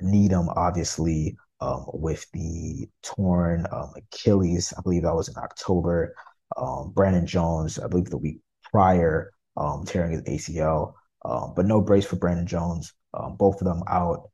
Needham, 0.00 0.48
obviously, 0.50 1.36
um, 1.60 1.86
with 1.94 2.26
the 2.32 2.88
torn 3.02 3.66
um, 3.72 3.92
Achilles, 3.96 4.74
I 4.76 4.82
believe 4.82 5.02
that 5.02 5.14
was 5.14 5.28
in 5.28 5.36
October. 5.36 6.14
Um, 6.56 6.92
Brandon 6.94 7.26
Jones, 7.26 7.78
I 7.78 7.88
believe 7.88 8.10
the 8.10 8.18
week 8.18 8.40
prior, 8.70 9.32
um, 9.56 9.84
tearing 9.84 10.12
his 10.12 10.22
ACL, 10.22 10.94
um, 11.24 11.54
but 11.56 11.66
no 11.66 11.80
brace 11.80 12.04
for 12.04 12.16
Brandon 12.16 12.46
Jones. 12.46 12.92
Um, 13.14 13.36
both 13.36 13.60
of 13.60 13.66
them 13.66 13.82
out 13.88 14.30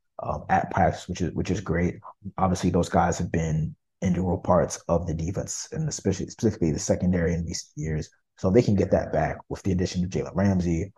at 0.49 0.71
practice, 0.71 1.07
which 1.07 1.21
is 1.21 1.33
which 1.33 1.51
is 1.51 1.61
great. 1.61 1.99
Obviously, 2.37 2.69
those 2.69 2.89
guys 2.89 3.17
have 3.17 3.31
been 3.31 3.75
integral 4.01 4.37
parts 4.37 4.77
of 4.89 5.07
the 5.07 5.13
defense, 5.13 5.69
and 5.71 5.87
especially 5.87 6.27
specifically 6.27 6.71
the 6.71 6.79
secondary 6.79 7.33
in 7.33 7.45
recent 7.45 7.71
years. 7.75 8.09
So 8.37 8.49
they 8.49 8.61
can 8.61 8.75
get 8.75 8.91
that 8.91 9.13
back 9.13 9.37
with 9.49 9.63
the 9.63 9.71
addition 9.71 10.03
of 10.03 10.09
Jalen 10.09 10.35
Ramsey, 10.35 10.91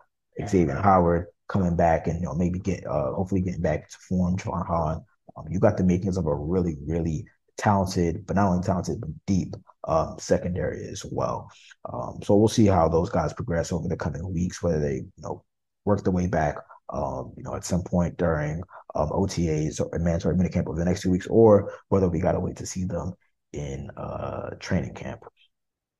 Xavier 0.48 0.80
Howard 0.82 1.26
coming 1.48 1.76
back, 1.76 2.06
and 2.06 2.20
you 2.20 2.26
know 2.26 2.34
maybe 2.34 2.58
get 2.58 2.86
uh, 2.86 3.12
hopefully 3.12 3.42
getting 3.42 3.62
back 3.62 3.88
to 3.88 3.98
form. 4.08 4.36
Jevon 4.36 4.66
Holland, 4.66 5.02
um, 5.36 5.46
you 5.50 5.60
got 5.60 5.76
the 5.76 5.84
makings 5.84 6.16
of 6.16 6.26
a 6.26 6.34
really 6.34 6.76
really 6.86 7.26
talented, 7.56 8.26
but 8.26 8.36
not 8.36 8.48
only 8.48 8.62
talented 8.62 9.00
but 9.00 9.10
deep 9.26 9.54
um, 9.88 10.16
secondary 10.18 10.86
as 10.88 11.04
well. 11.10 11.50
Um, 11.90 12.18
so 12.22 12.36
we'll 12.36 12.48
see 12.48 12.66
how 12.66 12.88
those 12.88 13.10
guys 13.10 13.32
progress 13.32 13.72
over 13.72 13.88
the 13.88 13.96
coming 13.96 14.32
weeks, 14.32 14.62
whether 14.62 14.80
they 14.80 14.96
you 14.96 15.22
know 15.22 15.44
work 15.84 16.02
their 16.02 16.12
way 16.12 16.26
back, 16.26 16.56
um, 16.90 17.32
you 17.36 17.42
know, 17.42 17.54
at 17.54 17.64
some 17.64 17.82
point 17.82 18.16
during 18.16 18.62
um, 18.94 19.10
OTAs 19.10 19.80
or 19.80 19.98
mandatory 19.98 20.34
minicamp 20.34 20.66
over 20.66 20.78
the 20.78 20.84
next 20.84 21.02
two 21.02 21.10
weeks, 21.10 21.26
or 21.28 21.72
whether 21.88 22.08
we 22.08 22.20
got 22.20 22.32
to 22.32 22.40
wait 22.40 22.56
to 22.56 22.66
see 22.66 22.84
them 22.84 23.14
in 23.52 23.90
uh, 23.96 24.50
training 24.60 24.94
camp. 24.94 25.20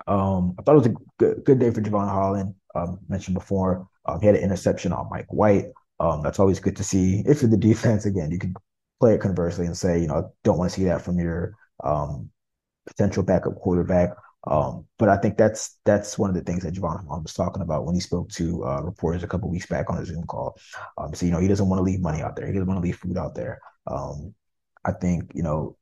Um, 0.07 0.55
I 0.59 0.63
thought 0.63 0.75
it 0.75 0.79
was 0.79 0.87
a 0.87 0.95
good, 1.19 1.45
good 1.45 1.59
day 1.59 1.71
for 1.71 1.81
Jevon 1.83 2.09
Holland. 2.09 2.55
Um, 2.75 2.99
mentioned 3.09 3.35
before, 3.35 3.89
um, 4.07 4.21
he 4.21 4.27
had 4.27 4.37
an 4.37 4.43
interception 4.43 4.93
on 4.93 5.09
Mike 5.11 5.33
White. 5.33 5.67
Um, 5.99 6.23
that's 6.23 6.39
always 6.39 6.61
good 6.61 6.77
to 6.77 6.85
see. 6.85 7.23
If 7.27 7.41
you're 7.43 7.51
the 7.51 7.57
defense, 7.57 8.07
again, 8.07 8.31
you 8.31 8.39
can 8.39 8.55
play 9.01 9.15
it 9.15 9.21
conversely 9.21 9.67
and 9.67 9.77
say, 9.77 10.01
you 10.01 10.07
know, 10.07 10.33
don't 10.45 10.59
want 10.59 10.71
to 10.71 10.77
see 10.79 10.85
that 10.85 11.03
from 11.03 11.19
your 11.19 11.55
um, 11.83 12.31
potential 12.87 13.23
backup 13.23 13.57
quarterback. 13.61 14.11
Um, 14.49 14.87
but 14.99 15.09
I 15.09 15.17
think 15.17 15.37
that's 15.37 15.79
that's 15.85 16.19
one 16.19 16.31
of 16.31 16.37
the 16.37 16.43
things 16.43 16.63
that 16.63 16.75
Jevon 16.75 17.05
Holland 17.07 17.25
was 17.25 17.35
talking 17.35 17.63
about 17.63 17.85
when 17.85 17.97
he 17.97 18.01
spoke 18.01 18.31
to 18.33 18.65
uh, 18.65 18.81
reporters 18.83 19.25
a 19.25 19.27
couple 19.27 19.51
weeks 19.51 19.67
back 19.67 19.91
on 19.91 19.99
a 19.99 20.05
Zoom 20.07 20.25
call. 20.25 20.57
Um, 20.99 21.13
so 21.15 21.27
you 21.27 21.33
know 21.33 21.41
he 21.41 21.49
doesn't 21.49 21.69
want 21.69 21.81
to 21.81 21.83
leave 21.85 22.01
money 22.01 22.23
out 22.23 22.37
there. 22.37 22.47
He 22.47 22.53
doesn't 22.53 22.67
want 22.69 22.79
to 22.79 22.83
leave 22.83 22.97
food 22.97 23.19
out 23.19 23.35
there. 23.35 23.61
Um, 23.89 24.35
I 24.85 24.93
think 24.93 25.33
you 25.35 25.43
know, 25.43 25.77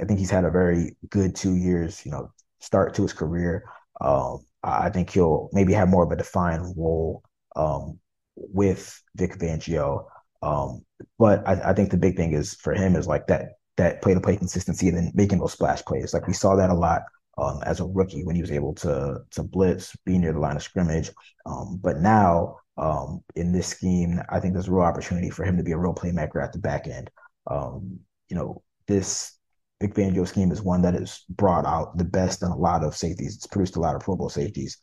I 0.00 0.04
think 0.06 0.18
he's 0.18 0.30
had 0.30 0.44
a 0.44 0.50
very 0.50 0.96
good 1.10 1.36
two 1.36 1.54
years. 1.56 2.04
You 2.04 2.12
know, 2.12 2.32
start 2.60 2.94
to 2.94 3.02
his 3.02 3.12
career. 3.12 3.64
Um, 4.00 4.44
I 4.62 4.90
think 4.90 5.10
he'll 5.10 5.48
maybe 5.52 5.72
have 5.72 5.88
more 5.88 6.04
of 6.04 6.10
a 6.10 6.16
defined 6.16 6.74
role 6.76 7.22
um, 7.56 7.98
with 8.36 9.02
Vic 9.16 9.38
Fangio. 9.38 10.04
Um, 10.42 10.84
but 11.18 11.46
I, 11.46 11.70
I, 11.70 11.74
think 11.74 11.90
the 11.90 11.96
big 11.96 12.16
thing 12.16 12.32
is 12.32 12.54
for 12.54 12.74
him 12.74 12.96
is 12.96 13.06
like 13.06 13.26
that 13.26 13.52
that 13.76 14.00
play 14.02 14.14
to 14.14 14.20
play 14.20 14.36
consistency 14.36 14.88
and 14.88 14.96
then 14.96 15.12
making 15.14 15.38
those 15.38 15.52
splash 15.52 15.82
plays. 15.82 16.14
Like 16.14 16.26
we 16.26 16.32
saw 16.32 16.56
that 16.56 16.70
a 16.70 16.74
lot 16.74 17.02
um, 17.36 17.62
as 17.64 17.80
a 17.80 17.86
rookie 17.86 18.24
when 18.24 18.36
he 18.36 18.42
was 18.42 18.50
able 18.50 18.74
to 18.76 19.20
to 19.32 19.42
blitz, 19.42 19.94
be 20.04 20.18
near 20.18 20.32
the 20.32 20.38
line 20.38 20.56
of 20.56 20.62
scrimmage. 20.62 21.10
Um, 21.46 21.78
but 21.82 21.98
now 21.98 22.56
um, 22.76 23.22
in 23.36 23.52
this 23.52 23.68
scheme, 23.68 24.20
I 24.30 24.40
think 24.40 24.54
there's 24.54 24.68
a 24.68 24.72
real 24.72 24.84
opportunity 24.84 25.30
for 25.30 25.44
him 25.44 25.56
to 25.56 25.62
be 25.62 25.72
a 25.72 25.78
real 25.78 25.94
playmaker 25.94 26.42
at 26.42 26.52
the 26.52 26.58
back 26.58 26.86
end. 26.86 27.10
Um, 27.46 28.00
you 28.28 28.36
know, 28.36 28.62
this 28.86 29.38
Vic 29.80 29.94
Fangio 29.94 30.26
scheme 30.26 30.52
is 30.52 30.62
one 30.62 30.82
that 30.82 30.94
has 30.94 31.24
brought 31.30 31.64
out 31.64 31.96
the 31.96 32.04
best 32.04 32.42
in 32.42 32.48
a 32.48 32.56
lot 32.56 32.84
of 32.84 32.96
safeties. 32.96 33.36
It's 33.36 33.46
produced 33.46 33.76
a 33.76 33.80
lot 33.80 33.94
of 33.94 34.02
Pro 34.02 34.16
Bowl 34.16 34.28
safeties. 34.28 34.78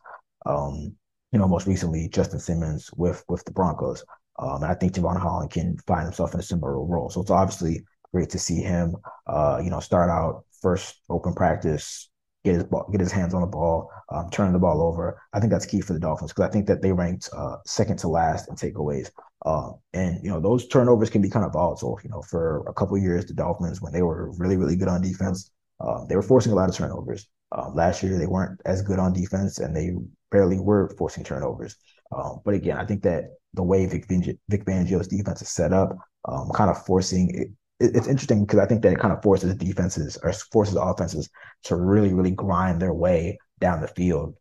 Um, 0.45 0.95
you 1.31 1.39
know, 1.39 1.47
most 1.47 1.67
recently 1.67 2.09
Justin 2.09 2.39
Simmons 2.39 2.89
with 2.95 3.23
with 3.27 3.43
the 3.45 3.51
Broncos. 3.51 4.03
Um, 4.39 4.63
and 4.63 4.71
I 4.71 4.75
think 4.75 4.93
Jevon 4.93 5.19
Holland 5.19 5.51
can 5.51 5.77
find 5.87 6.03
himself 6.03 6.33
in 6.33 6.39
a 6.39 6.43
similar 6.43 6.79
role. 6.83 7.09
So 7.09 7.21
it's 7.21 7.31
obviously 7.31 7.85
great 8.13 8.29
to 8.29 8.39
see 8.39 8.61
him, 8.61 8.95
uh, 9.27 9.59
you 9.63 9.69
know, 9.69 9.79
start 9.79 10.09
out 10.09 10.45
first 10.61 10.95
open 11.09 11.33
practice, 11.33 12.09
get 12.47 12.55
his 12.55 12.63
ball, 12.63 12.87
get 12.91 13.01
his 13.01 13.11
hands 13.11 13.33
on 13.33 13.41
the 13.41 13.47
ball, 13.47 13.91
um, 14.09 14.29
turn 14.29 14.53
the 14.53 14.59
ball 14.59 14.81
over. 14.81 15.21
I 15.33 15.39
think 15.39 15.51
that's 15.51 15.65
key 15.65 15.81
for 15.81 15.93
the 15.93 15.99
Dolphins 15.99 16.31
because 16.31 16.49
I 16.49 16.51
think 16.51 16.65
that 16.67 16.81
they 16.81 16.91
ranked 16.91 17.29
uh, 17.35 17.57
second 17.65 17.97
to 17.99 18.07
last 18.07 18.49
in 18.49 18.55
takeaways. 18.55 19.09
Um, 19.45 19.75
and 19.93 20.23
you 20.23 20.29
know 20.29 20.39
those 20.39 20.67
turnovers 20.67 21.09
can 21.09 21.21
be 21.21 21.29
kind 21.29 21.45
of 21.45 21.53
volatile. 21.53 21.99
You 22.03 22.09
know, 22.09 22.21
for 22.21 22.65
a 22.67 22.73
couple 22.73 22.97
years, 22.97 23.25
the 23.25 23.33
Dolphins 23.33 23.81
when 23.81 23.93
they 23.93 24.01
were 24.01 24.31
really 24.37 24.57
really 24.57 24.75
good 24.75 24.87
on 24.87 25.01
defense, 25.01 25.51
uh, 25.79 26.05
they 26.05 26.15
were 26.15 26.21
forcing 26.21 26.51
a 26.51 26.55
lot 26.55 26.69
of 26.69 26.75
turnovers. 26.75 27.27
Um, 27.51 27.75
last 27.75 28.03
year 28.03 28.17
they 28.17 28.27
weren't 28.27 28.59
as 28.65 28.81
good 28.81 28.99
on 28.99 29.13
defense 29.13 29.59
and 29.59 29.75
they 29.75 29.91
barely 30.31 30.59
were 30.59 30.93
forcing 30.97 31.23
turnovers. 31.23 31.77
Um, 32.15 32.41
but 32.43 32.53
again, 32.53 32.77
I 32.77 32.85
think 32.85 33.03
that 33.03 33.25
the 33.53 33.63
way 33.63 33.85
Vic, 33.85 34.05
Vic 34.07 34.65
Fangio's 34.65 35.07
defense 35.07 35.41
is 35.41 35.49
set 35.49 35.71
up, 35.71 35.97
um, 36.25 36.49
kind 36.53 36.69
of 36.69 36.85
forcing 36.85 37.55
it's 37.79 38.07
interesting 38.07 38.45
because 38.45 38.59
I 38.59 38.65
think 38.65 38.81
that 38.81 38.93
it 38.93 38.99
kind 38.99 39.13
of 39.13 39.21
forces 39.21 39.53
defenses 39.55 40.17
or 40.23 40.33
forces 40.33 40.75
offenses 40.75 41.29
to 41.65 41.75
really, 41.75 42.13
really 42.13 42.31
grind 42.31 42.81
their 42.81 42.93
way 42.93 43.37
down 43.59 43.81
the 43.81 43.87
field, 43.87 44.35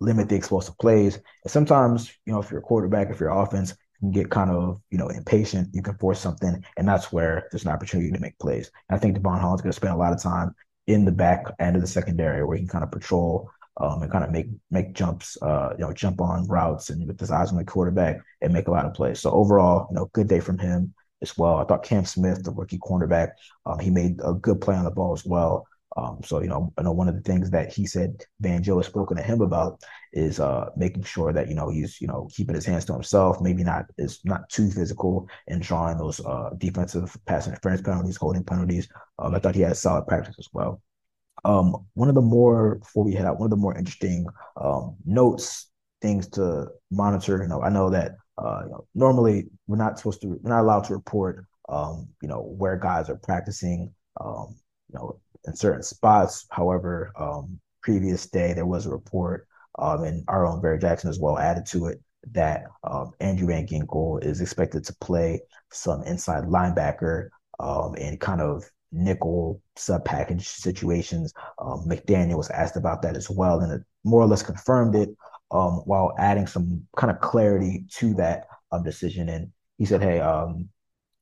limit 0.00 0.28
the 0.28 0.36
explosive 0.36 0.76
plays. 0.78 1.16
And 1.16 1.50
sometimes, 1.50 2.12
you 2.26 2.32
know, 2.32 2.40
if 2.40 2.50
you're 2.50 2.60
a 2.60 2.64
quarterback, 2.64 3.10
if 3.10 3.20
you're 3.20 3.30
offense, 3.30 3.70
you 3.70 4.10
can 4.10 4.10
get 4.10 4.30
kind 4.30 4.50
of, 4.50 4.80
you 4.90 4.98
know, 4.98 5.08
impatient. 5.08 5.68
You 5.72 5.82
can 5.82 5.96
force 5.98 6.20
something, 6.20 6.64
and 6.76 6.88
that's 6.88 7.12
where 7.12 7.46
there's 7.50 7.64
an 7.64 7.70
opportunity 7.70 8.10
to 8.10 8.20
make 8.20 8.38
plays. 8.38 8.70
And 8.88 8.96
I 8.96 9.00
think 9.00 9.16
Jevon 9.16 9.40
Holland's 9.40 9.62
going 9.62 9.72
to 9.72 9.76
spend 9.76 9.94
a 9.94 9.98
lot 9.98 10.12
of 10.12 10.20
time 10.20 10.54
in 10.88 11.04
the 11.04 11.12
back 11.12 11.44
end 11.60 11.76
of 11.76 11.82
the 11.82 11.88
secondary 11.88 12.44
where 12.44 12.56
he 12.56 12.62
can 12.62 12.68
kind 12.68 12.84
of 12.84 12.90
patrol 12.90 13.48
um, 13.76 14.02
and 14.02 14.10
kind 14.10 14.24
of 14.24 14.32
make 14.32 14.48
make 14.72 14.92
jumps, 14.92 15.40
uh, 15.40 15.70
you 15.78 15.84
know, 15.84 15.92
jump 15.92 16.20
on 16.20 16.48
routes 16.48 16.90
and 16.90 17.06
with 17.06 17.20
his 17.20 17.30
eyes 17.30 17.50
on 17.52 17.56
the 17.56 17.64
quarterback 17.64 18.20
and 18.40 18.52
make 18.52 18.66
a 18.66 18.72
lot 18.72 18.86
of 18.86 18.92
plays. 18.92 19.20
So 19.20 19.30
overall, 19.30 19.86
you 19.88 19.96
know, 19.96 20.10
good 20.12 20.26
day 20.26 20.40
from 20.40 20.58
him 20.58 20.92
as 21.22 21.38
well. 21.38 21.56
I 21.56 21.64
thought 21.64 21.84
Cam 21.84 22.04
Smith, 22.04 22.42
the 22.42 22.50
rookie 22.50 22.78
cornerback, 22.78 23.32
um, 23.64 23.78
he 23.78 23.90
made 23.90 24.20
a 24.24 24.34
good 24.34 24.60
play 24.60 24.74
on 24.74 24.84
the 24.84 24.90
ball 24.90 25.12
as 25.12 25.24
well. 25.24 25.66
Um, 25.96 26.20
so 26.24 26.40
you 26.40 26.48
know, 26.48 26.72
I 26.78 26.82
know 26.82 26.92
one 26.92 27.08
of 27.08 27.14
the 27.14 27.20
things 27.20 27.50
that 27.50 27.72
he 27.72 27.86
said 27.86 28.24
Fangio 28.42 28.76
has 28.78 28.86
spoken 28.86 29.16
to 29.16 29.22
him 29.22 29.40
about 29.40 29.82
is 30.12 30.40
uh, 30.40 30.70
making 30.76 31.02
sure 31.02 31.32
that 31.32 31.48
you 31.48 31.54
know 31.54 31.68
he's 31.68 32.00
you 32.00 32.06
know 32.06 32.28
keeping 32.32 32.54
his 32.54 32.64
hands 32.64 32.84
to 32.86 32.94
himself, 32.94 33.40
maybe 33.40 33.62
not 33.62 33.86
is 33.98 34.20
not 34.24 34.48
too 34.48 34.70
physical 34.70 35.28
and 35.48 35.62
drawing 35.62 35.98
those 35.98 36.24
uh, 36.24 36.50
defensive 36.58 37.16
pass 37.26 37.46
interference 37.46 37.82
penalties, 37.82 38.16
holding 38.16 38.44
penalties. 38.44 38.88
Um, 39.18 39.34
I 39.34 39.38
thought 39.38 39.54
he 39.54 39.60
had 39.62 39.76
solid 39.76 40.06
practice 40.06 40.36
as 40.38 40.48
well. 40.52 40.80
Um, 41.44 41.86
one 41.94 42.08
of 42.08 42.14
the 42.14 42.22
more 42.22 42.76
before 42.76 43.04
we 43.04 43.12
head 43.12 43.26
out, 43.26 43.38
one 43.38 43.46
of 43.46 43.50
the 43.50 43.56
more 43.56 43.76
interesting 43.76 44.26
um, 44.56 44.96
notes, 45.04 45.70
things 46.00 46.28
to 46.30 46.68
monitor. 46.90 47.42
You 47.42 47.48
know, 47.48 47.62
I 47.62 47.68
know 47.68 47.90
that 47.90 48.12
uh, 48.38 48.60
you 48.64 48.70
know, 48.70 48.86
normally 48.94 49.46
we're 49.66 49.76
not 49.76 49.98
supposed 49.98 50.20
to, 50.22 50.38
we're 50.42 50.50
not 50.50 50.62
allowed 50.62 50.84
to 50.84 50.94
report, 50.94 51.44
um, 51.68 52.08
you 52.22 52.28
know, 52.28 52.40
where 52.40 52.76
guys 52.76 53.08
are 53.08 53.16
practicing, 53.16 53.92
um, 54.20 54.56
you 54.88 54.98
know, 54.98 55.20
in 55.46 55.54
certain 55.54 55.82
spots. 55.82 56.46
However, 56.50 57.12
um, 57.18 57.60
previous 57.82 58.26
day 58.26 58.52
there 58.52 58.66
was 58.66 58.86
a 58.86 58.90
report, 58.90 59.46
um, 59.78 60.04
and 60.04 60.24
our 60.28 60.46
own 60.46 60.60
Barry 60.60 60.78
Jackson 60.78 61.10
as 61.10 61.18
well 61.18 61.38
added 61.38 61.66
to 61.66 61.86
it 61.86 62.00
that 62.32 62.64
um, 62.84 63.10
Andrew 63.20 63.48
Van 63.48 63.66
Ginkel 63.66 64.24
is 64.24 64.40
expected 64.40 64.84
to 64.84 64.94
play 65.00 65.40
some 65.72 66.02
inside 66.04 66.44
linebacker 66.44 67.28
um, 67.58 67.94
and 67.98 68.20
kind 68.20 68.40
of 68.40 68.64
nickel 68.92 69.60
sub 69.76 70.04
package 70.04 70.46
situations. 70.46 71.32
Um, 71.58 71.84
McDaniel 71.88 72.36
was 72.36 72.50
asked 72.50 72.76
about 72.76 73.02
that 73.02 73.16
as 73.16 73.28
well, 73.28 73.60
and 73.60 73.72
it 73.72 73.82
more 74.04 74.22
or 74.22 74.26
less 74.26 74.42
confirmed 74.42 74.94
it 74.94 75.08
um, 75.52 75.82
while 75.84 76.14
adding 76.18 76.46
some 76.46 76.86
kind 76.96 77.10
of 77.10 77.20
clarity 77.20 77.84
to 77.96 78.14
that 78.14 78.46
um, 78.72 78.82
decision. 78.82 79.28
And 79.28 79.52
he 79.78 79.84
said, 79.84 80.02
"Hey, 80.02 80.20
um, 80.20 80.68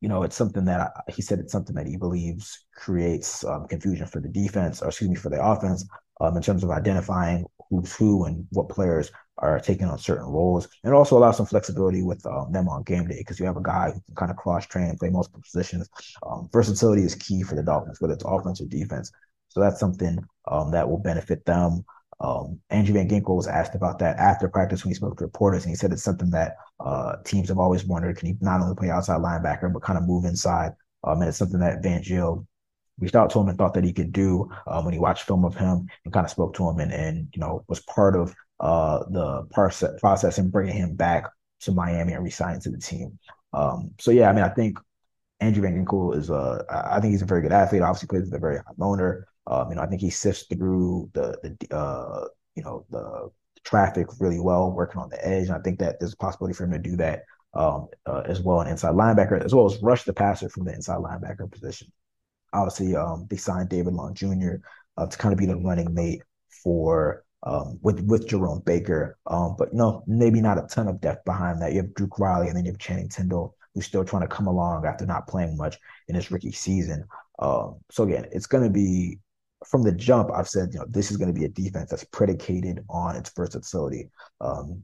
you 0.00 0.08
know, 0.08 0.22
it's 0.22 0.36
something 0.36 0.64
that 0.64 0.80
I, 0.80 1.12
he 1.12 1.22
said 1.22 1.38
it's 1.38 1.52
something 1.52 1.76
that 1.76 1.86
he 1.86 1.96
believes 1.96 2.64
creates 2.74 3.44
um, 3.44 3.66
confusion 3.68 4.06
for 4.06 4.20
the 4.20 4.28
defense, 4.28 4.82
or 4.82 4.88
excuse 4.88 5.10
me, 5.10 5.16
for 5.16 5.30
the 5.30 5.44
offense, 5.44 5.86
um, 6.20 6.36
in 6.36 6.42
terms 6.42 6.64
of 6.64 6.70
identifying 6.70 7.44
who's 7.68 7.94
who 7.94 8.24
and 8.24 8.46
what 8.50 8.68
players 8.68 9.10
are 9.38 9.60
taking 9.60 9.86
on 9.86 9.98
certain 9.98 10.26
roles, 10.26 10.68
and 10.84 10.94
also 10.94 11.16
allow 11.16 11.30
some 11.32 11.46
flexibility 11.46 12.02
with 12.02 12.24
um, 12.26 12.50
them 12.52 12.68
on 12.68 12.82
game 12.82 13.06
day 13.06 13.18
because 13.18 13.38
you 13.38 13.46
have 13.46 13.56
a 13.56 13.62
guy 13.62 13.90
who 13.90 14.00
can 14.00 14.14
kind 14.14 14.30
of 14.30 14.36
cross 14.36 14.66
train 14.66 14.96
play 14.98 15.10
multiple 15.10 15.40
positions. 15.42 15.88
Um, 16.26 16.48
versatility 16.52 17.02
is 17.02 17.14
key 17.14 17.42
for 17.42 17.54
the 17.54 17.62
Dolphins, 17.62 18.00
whether 18.00 18.14
it's 18.14 18.24
offense 18.26 18.60
or 18.60 18.66
defense. 18.66 19.10
So 19.48 19.60
that's 19.60 19.80
something 19.80 20.18
um, 20.48 20.70
that 20.72 20.88
will 20.88 20.98
benefit 20.98 21.44
them. 21.44 21.84
Um, 22.20 22.60
Andrew 22.68 22.94
Van 22.94 23.08
Ginkel 23.08 23.36
was 23.36 23.46
asked 23.46 23.74
about 23.74 23.98
that 24.00 24.18
after 24.18 24.48
practice 24.48 24.84
when 24.84 24.90
he 24.90 24.94
spoke 24.94 25.16
to 25.18 25.24
reporters, 25.24 25.64
and 25.64 25.70
he 25.70 25.76
said 25.76 25.92
it's 25.92 26.02
something 26.02 26.30
that 26.30 26.56
uh, 26.78 27.16
teams 27.24 27.48
have 27.48 27.58
always 27.58 27.84
wondered: 27.84 28.18
can 28.18 28.28
he 28.28 28.36
not 28.40 28.60
only 28.60 28.74
play 28.74 28.90
outside 28.90 29.20
linebacker 29.20 29.72
but 29.72 29.82
kind 29.82 29.98
of 29.98 30.06
move 30.06 30.24
inside? 30.24 30.72
Um, 31.02 31.20
and 31.20 31.28
it's 31.28 31.38
something 31.38 31.60
that 31.60 31.82
Fangio 31.82 32.46
reached 32.98 33.16
out 33.16 33.30
to 33.30 33.40
him 33.40 33.48
and 33.48 33.56
thought 33.56 33.72
that 33.74 33.84
he 33.84 33.92
could 33.92 34.12
do 34.12 34.50
um, 34.66 34.84
when 34.84 34.92
he 34.92 35.00
watched 35.00 35.22
film 35.22 35.44
of 35.44 35.56
him 35.56 35.86
and 36.04 36.12
kind 36.12 36.24
of 36.24 36.30
spoke 36.30 36.54
to 36.54 36.68
him 36.68 36.78
and 36.78 36.92
and 36.92 37.28
you 37.34 37.40
know 37.40 37.64
was 37.68 37.80
part 37.80 38.14
of 38.14 38.34
uh, 38.60 39.02
the 39.10 39.42
process 39.52 39.98
process 40.00 40.38
and 40.38 40.52
bringing 40.52 40.76
him 40.76 40.94
back 40.94 41.24
to 41.60 41.72
Miami 41.72 42.12
and 42.12 42.24
resigning 42.24 42.60
to 42.60 42.70
the 42.70 42.78
team. 42.78 43.18
Um, 43.52 43.92
so 43.98 44.10
yeah, 44.10 44.28
I 44.28 44.32
mean, 44.32 44.44
I 44.44 44.48
think 44.48 44.78
Andrew 45.40 45.62
Van 45.62 45.84
Ginkel 45.84 46.16
is 46.16 46.30
a, 46.30 46.64
I 46.68 47.00
think 47.00 47.12
he's 47.12 47.22
a 47.22 47.26
very 47.26 47.42
good 47.42 47.52
athlete. 47.52 47.82
Obviously, 47.82 48.08
plays 48.08 48.24
with 48.24 48.34
a 48.34 48.38
very 48.38 48.58
high 48.58 48.72
loner. 48.76 49.26
Um, 49.50 49.68
you 49.70 49.76
know, 49.76 49.82
I 49.82 49.86
think 49.86 50.00
he 50.00 50.10
sifts 50.10 50.44
through 50.44 51.10
the 51.12 51.36
the 51.42 51.76
uh, 51.76 52.26
you 52.54 52.62
know 52.62 52.86
the 52.90 53.30
traffic 53.64 54.06
really 54.20 54.40
well, 54.40 54.70
working 54.70 55.00
on 55.00 55.10
the 55.10 55.26
edge. 55.26 55.48
And 55.48 55.56
I 55.56 55.60
think 55.60 55.80
that 55.80 55.98
there's 55.98 56.14
a 56.14 56.16
possibility 56.16 56.54
for 56.54 56.64
him 56.64 56.72
to 56.72 56.78
do 56.78 56.96
that 56.96 57.24
um, 57.54 57.88
uh, 58.06 58.22
as 58.26 58.40
well, 58.40 58.60
an 58.60 58.68
inside 58.68 58.94
linebacker, 58.94 59.44
as 59.44 59.54
well 59.54 59.66
as 59.66 59.82
rush 59.82 60.04
the 60.04 60.12
passer 60.12 60.48
from 60.48 60.64
the 60.64 60.72
inside 60.72 60.98
linebacker 60.98 61.50
position. 61.50 61.88
Obviously, 62.52 62.96
um, 62.96 63.26
they 63.28 63.36
signed 63.36 63.68
David 63.68 63.92
Long 63.92 64.14
Jr. 64.14 64.56
Uh, 64.96 65.06
to 65.06 65.18
kind 65.18 65.32
of 65.32 65.38
be 65.38 65.46
the 65.46 65.56
running 65.56 65.92
mate 65.94 66.22
for 66.62 67.24
um, 67.42 67.78
with 67.82 68.00
with 68.02 68.28
Jerome 68.28 68.62
Baker. 68.64 69.18
Um, 69.26 69.56
but 69.58 69.72
you 69.72 69.78
know, 69.78 70.04
maybe 70.06 70.40
not 70.40 70.58
a 70.58 70.66
ton 70.68 70.88
of 70.88 71.00
depth 71.00 71.24
behind 71.24 71.60
that. 71.60 71.72
You 71.72 71.78
have 71.78 71.94
Duke 71.94 72.18
Riley 72.18 72.48
and 72.48 72.56
then 72.56 72.64
you 72.64 72.72
have 72.72 72.78
Channing 72.78 73.08
Tindall, 73.08 73.54
who's 73.74 73.86
still 73.86 74.04
trying 74.04 74.22
to 74.22 74.28
come 74.28 74.46
along 74.46 74.84
after 74.86 75.06
not 75.06 75.26
playing 75.26 75.56
much 75.56 75.78
in 76.08 76.14
his 76.14 76.30
rookie 76.30 76.52
season. 76.52 77.04
Um, 77.38 77.76
so 77.90 78.04
again, 78.04 78.26
it's 78.32 78.46
going 78.46 78.64
to 78.64 78.70
be 78.70 79.18
from 79.66 79.82
the 79.82 79.92
jump. 79.92 80.30
I've 80.32 80.48
said, 80.48 80.70
you 80.72 80.78
know, 80.78 80.86
this 80.88 81.10
is 81.10 81.16
going 81.16 81.32
to 81.32 81.38
be 81.38 81.46
a 81.46 81.48
defense 81.48 81.90
that's 81.90 82.04
predicated 82.04 82.84
on 82.88 83.16
its 83.16 83.30
versatility. 83.34 84.10
Um, 84.40 84.82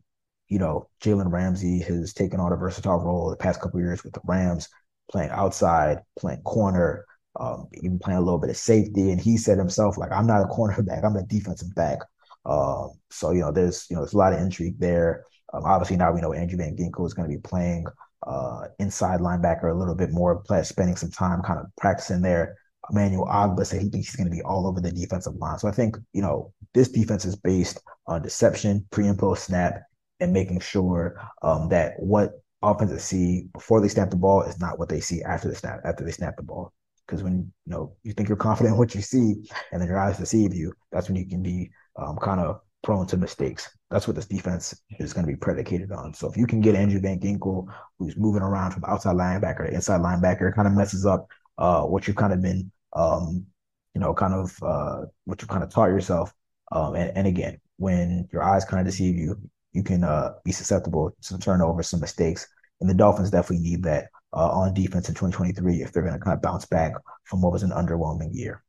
you 0.49 0.59
know, 0.59 0.89
Jalen 1.03 1.33
Ramsey 1.33 1.81
has 1.81 2.12
taken 2.12 2.41
on 2.41 2.53
a 2.53 2.57
versatile 2.57 2.99
role 2.99 3.31
the 3.31 3.37
past 3.37 3.61
couple 3.61 3.81
years 3.81 4.05
with 4.05 4.12
the 4.12 4.21
Rams, 4.25 4.69
playing 5.11 5.31
outside, 5.31 5.99
playing 6.19 6.43
corner, 6.43 7.05
um, 7.39 7.69
even 7.75 7.99
playing 7.99 8.19
a 8.19 8.23
little 8.23 8.39
bit 8.39 8.51
of 8.51 8.57
safety. 8.57 9.11
And 9.11 9.21
he 9.21 9.37
said 9.37 9.59
himself, 9.59 9.99
like, 9.99 10.12
I'm 10.12 10.27
not 10.27 10.43
a 10.43 10.47
cornerback, 10.55 11.05
I'm 11.05 11.17
a 11.17 11.23
defensive 11.25 11.75
back. 11.75 11.99
Um, 12.45 12.93
so 13.11 13.33
you 13.33 13.41
know, 13.41 13.51
there's 13.51 13.87
you 13.91 13.97
know, 13.97 14.03
there's 14.03 14.15
a 14.15 14.19
lot 14.19 14.33
of 14.33 14.41
intrigue 14.41 14.79
there. 14.79 15.25
Um, 15.53 15.65
obviously, 15.65 15.97
now 15.97 16.12
we 16.12 16.21
know 16.21 16.33
Andrew 16.33 16.59
Van 16.59 16.77
Ginkel 16.77 17.07
is 17.07 17.15
going 17.15 17.29
to 17.29 17.37
be 17.37 17.41
playing 17.41 17.87
uh, 18.27 18.67
inside 18.79 19.21
linebacker 19.21 19.71
a 19.71 19.77
little 19.77 19.95
bit 19.95 20.11
more, 20.12 20.43
spending 20.62 20.97
some 20.97 21.11
time 21.11 21.43
kind 21.43 21.59
of 21.59 21.67
practicing 21.77 22.23
there. 22.23 22.57
Emmanuel 22.90 23.27
Ogbah 23.27 23.66
said 23.66 23.83
he 23.83 23.88
thinks 23.88 24.09
he's 24.09 24.16
going 24.16 24.29
to 24.29 24.35
be 24.35 24.42
all 24.42 24.66
over 24.66 24.81
the 24.81 24.92
defensive 24.92 25.37
line. 25.37 25.59
So 25.59 25.68
I 25.68 25.72
think 25.72 25.96
you 26.12 26.22
know 26.22 26.53
this 26.75 26.88
defense 26.88 27.25
is 27.25 27.37
based 27.37 27.81
on 28.07 28.22
deception, 28.22 28.87
pre 28.90 29.07
and 29.07 29.18
post 29.18 29.44
snap, 29.44 29.83
and 30.20 30.33
making 30.33 30.61
sure 30.61 31.20
um, 31.42 31.68
that 31.70 31.94
what 31.99 32.33
offenses 32.62 33.05
see 33.05 33.49
before 33.53 33.81
they 33.81 33.88
snap 33.88 34.11
the 34.11 34.16
ball 34.16 34.42
is 34.42 34.61
not 34.61 34.79
what 34.79 34.88
they 34.88 35.01
see 35.01 35.22
after 35.22 35.49
the 35.49 35.55
snap 35.55 35.81
after 35.85 36.05
they 36.05 36.12
snap 36.12 36.37
the 36.37 36.42
ball. 36.42 36.72
Because 37.07 37.22
when 37.22 37.53
you 37.66 37.72
know 37.72 37.92
you 38.03 38.12
think 38.12 38.29
you're 38.29 38.37
confident 38.37 38.75
in 38.75 38.79
what 38.79 38.94
you 38.94 39.03
see, 39.03 39.35
and 39.72 39.81
then 39.81 39.88
your 39.88 39.99
eyes 39.99 40.18
deceive 40.18 40.55
you, 40.55 40.72
that's 40.92 41.09
when 41.09 41.16
you 41.16 41.29
can 41.29 41.42
be 41.42 41.70
um, 41.96 42.16
kind 42.18 42.40
of 42.40 42.61
prone 42.83 43.07
to 43.09 43.16
mistakes. 43.16 43.77
That's 43.90 44.07
what 44.07 44.16
this 44.16 44.27
defense 44.27 44.81
is 44.99 45.12
going 45.12 45.27
to 45.27 45.33
be 45.33 45.37
predicated 45.37 45.92
on. 45.92 46.14
So 46.14 46.29
if 46.29 46.37
you 46.37 46.46
can 46.46 46.61
get 46.61 46.77
Andrew 46.77 47.01
Van 47.01 47.18
Ginkel, 47.18 47.66
who's 47.99 48.16
moving 48.16 48.42
around 48.42 48.72
from 48.72 48.85
outside 48.87 49.16
linebacker 49.16 49.66
to 49.66 49.75
inside 49.75 50.01
linebacker, 50.01 50.55
kind 50.55 50.68
of 50.68 50.75
messes 50.75 51.05
up 51.05 51.27
uh, 51.59 51.83
what 51.83 52.07
you've 52.07 52.16
kind 52.16 52.33
of 52.33 52.40
been, 52.40 52.70
um, 52.97 53.47
you 53.95 54.01
know, 54.01 54.13
kind 54.13 54.35
of 54.35 54.59
uh, 54.63 55.03
what 55.25 55.41
you 55.41 55.49
kind 55.49 55.63
of 55.63 55.71
taught 55.71 55.91
yourself. 55.91 56.33
Um, 56.73 56.97
and, 56.97 57.17
and, 57.17 57.27
again, 57.27 57.61
when 57.77 58.29
your 58.33 58.43
eyes 58.43 58.65
kind 58.65 58.81
of 58.81 58.87
deceive 58.87 59.17
you, 59.17 59.39
you 59.73 59.83
can 59.83 60.03
uh, 60.03 60.33
be 60.45 60.51
susceptible 60.51 61.11
to 61.11 61.17
some 61.21 61.39
turnovers, 61.39 61.89
some 61.89 62.01
mistakes. 62.01 62.49
And 62.81 62.91
the 62.91 62.95
Dolphins 62.95 63.31
definitely 63.31 63.65
need 63.65 63.85
that 63.85 64.09
uh, 64.33 64.51
on 64.51 64.75
defense 64.75 65.09
in 65.09 65.15
2023 65.15 65.83
if 65.83 65.93
they're 65.93 66.03
going 66.03 66.15
to 66.15 66.21
kind 66.21 66.35
of 66.35 66.43
bounce 66.43 66.67
back 66.67 66.95
from 67.25 67.41
what 67.41 67.53
was 67.53 67.63
an 67.63 67.71
underwhelming 67.71 68.31
year. 68.33 68.63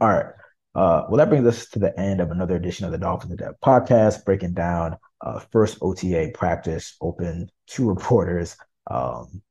All 0.00 0.08
right. 0.08 0.26
Uh, 0.74 1.04
well, 1.08 1.16
that 1.16 1.28
brings 1.28 1.46
us 1.46 1.68
to 1.70 1.78
the 1.78 1.98
end 1.98 2.20
of 2.20 2.30
another 2.30 2.54
edition 2.54 2.86
of 2.86 2.92
the 2.92 2.98
Dolphins 2.98 3.32
in 3.32 3.36
Depth 3.38 3.60
podcast, 3.60 4.24
breaking 4.24 4.54
down 4.54 4.96
uh, 5.20 5.40
first 5.50 5.78
OTA 5.82 6.30
practice 6.34 6.96
open 7.00 7.50
to 7.68 7.88
reporters, 7.88 8.56
um, 8.88 9.42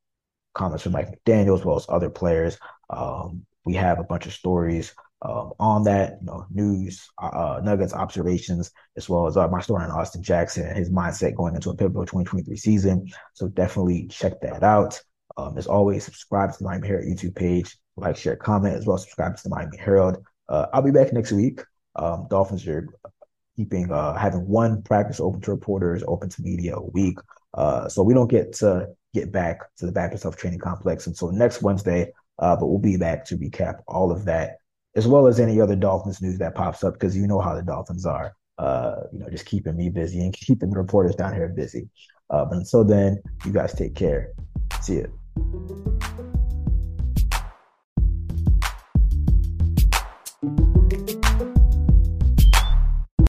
comments 0.54 0.84
from 0.84 0.94
Mike 0.94 1.20
McDaniel 1.26 1.60
as 1.60 1.66
well 1.66 1.76
as 1.76 1.86
other 1.90 2.10
players. 2.10 2.58
Um, 2.90 3.46
we 3.68 3.74
have 3.74 4.00
a 4.00 4.04
bunch 4.04 4.26
of 4.26 4.32
stories 4.32 4.94
um, 5.24 5.52
on 5.60 5.84
that, 5.84 6.20
you 6.22 6.28
know, 6.28 6.46
news, 6.50 7.10
uh, 7.22 7.60
nuggets, 7.62 7.94
observations, 7.94 8.72
as 8.96 9.10
well 9.10 9.28
as 9.28 9.36
uh, 9.36 9.46
my 9.50 9.60
story 9.60 9.84
on 9.84 9.92
Austin 9.92 10.24
Jackson 10.24 10.66
and 10.66 10.78
his 10.78 10.90
mindset 10.90 11.36
going 11.36 11.54
into 11.54 11.70
a 11.70 11.76
pivotal 11.76 12.06
2023 12.06 12.56
season. 12.56 13.06
So 13.34 13.50
definitely 13.50 14.08
check 14.08 14.40
that 14.40 14.64
out. 14.64 15.02
Um, 15.36 15.58
as 15.58 15.68
always, 15.68 16.06
subscribe 16.06 16.54
to 16.54 16.60
the 16.60 16.64
Miami 16.64 16.88
Herald 16.88 17.08
YouTube 17.08 17.36
page, 17.36 17.78
like, 17.98 18.16
share, 18.16 18.38
comment, 18.38 18.76
as 18.76 18.86
well 18.86 18.98
subscribe 18.98 19.36
to 19.36 19.44
the 19.44 19.50
Miami 19.50 19.78
Herald. 19.78 20.18
Uh, 20.48 20.68
I'll 20.72 20.82
be 20.82 20.92
back 20.92 21.12
next 21.12 21.34
week. 21.34 21.62
Um, 21.98 22.28
Dolphins 22.30 22.66
are 22.68 22.88
keeping 23.58 23.92
uh, 23.92 24.14
having 24.16 24.48
one 24.48 24.82
practice 24.82 25.20
open 25.20 25.42
to 25.42 25.52
reporters, 25.52 26.04
open 26.08 26.30
to 26.30 26.42
media 26.42 26.78
a 26.78 26.86
week. 26.86 27.18
Uh, 27.54 27.90
so 27.90 28.02
we 28.02 28.14
don't 28.14 28.30
get 28.30 28.54
to 28.54 28.88
get 29.14 29.32
back 29.34 29.60
to 29.78 29.86
the 29.86 29.92
Baptist 29.92 30.24
Health 30.24 30.38
Training 30.38 30.60
Complex 30.60 31.08
until 31.08 31.32
next 31.34 31.62
Wednesday. 31.62 32.14
Uh, 32.40 32.56
but 32.56 32.68
we'll 32.68 32.80
be 32.80 32.98
back 32.98 33.26
to 33.26 33.38
recap 33.38 33.82
all 33.88 34.12
of 34.12 34.26
that, 34.26 34.58
as 34.96 35.08
well 35.08 35.28
as 35.28 35.40
any 35.40 35.60
other 35.60 35.76
Dolphins 35.76 36.22
news 36.22 36.38
that 36.38 36.56
pops 36.56 36.84
up, 36.84 36.94
because 36.94 37.16
you 37.16 37.28
know 37.28 37.40
how 37.40 37.56
the 37.56 37.64
Dolphins 37.64 38.06
are. 38.06 38.36
Uh, 38.58 38.96
you 39.14 39.20
know, 39.20 39.30
just 39.30 39.46
keeping 39.46 39.76
me 39.76 39.90
busy 39.90 40.20
and 40.20 40.34
keeping 40.34 40.70
the 40.70 40.78
reporters 40.78 41.16
down 41.16 41.34
here 41.34 41.48
busy. 41.48 41.90
Uh, 42.30 42.44
but 42.46 42.58
until 42.58 42.84
then, 42.84 43.22
you 43.46 43.52
guys 43.52 43.74
take 43.74 43.96
care. 43.96 44.34
See 44.82 44.96
you. 44.96 46.27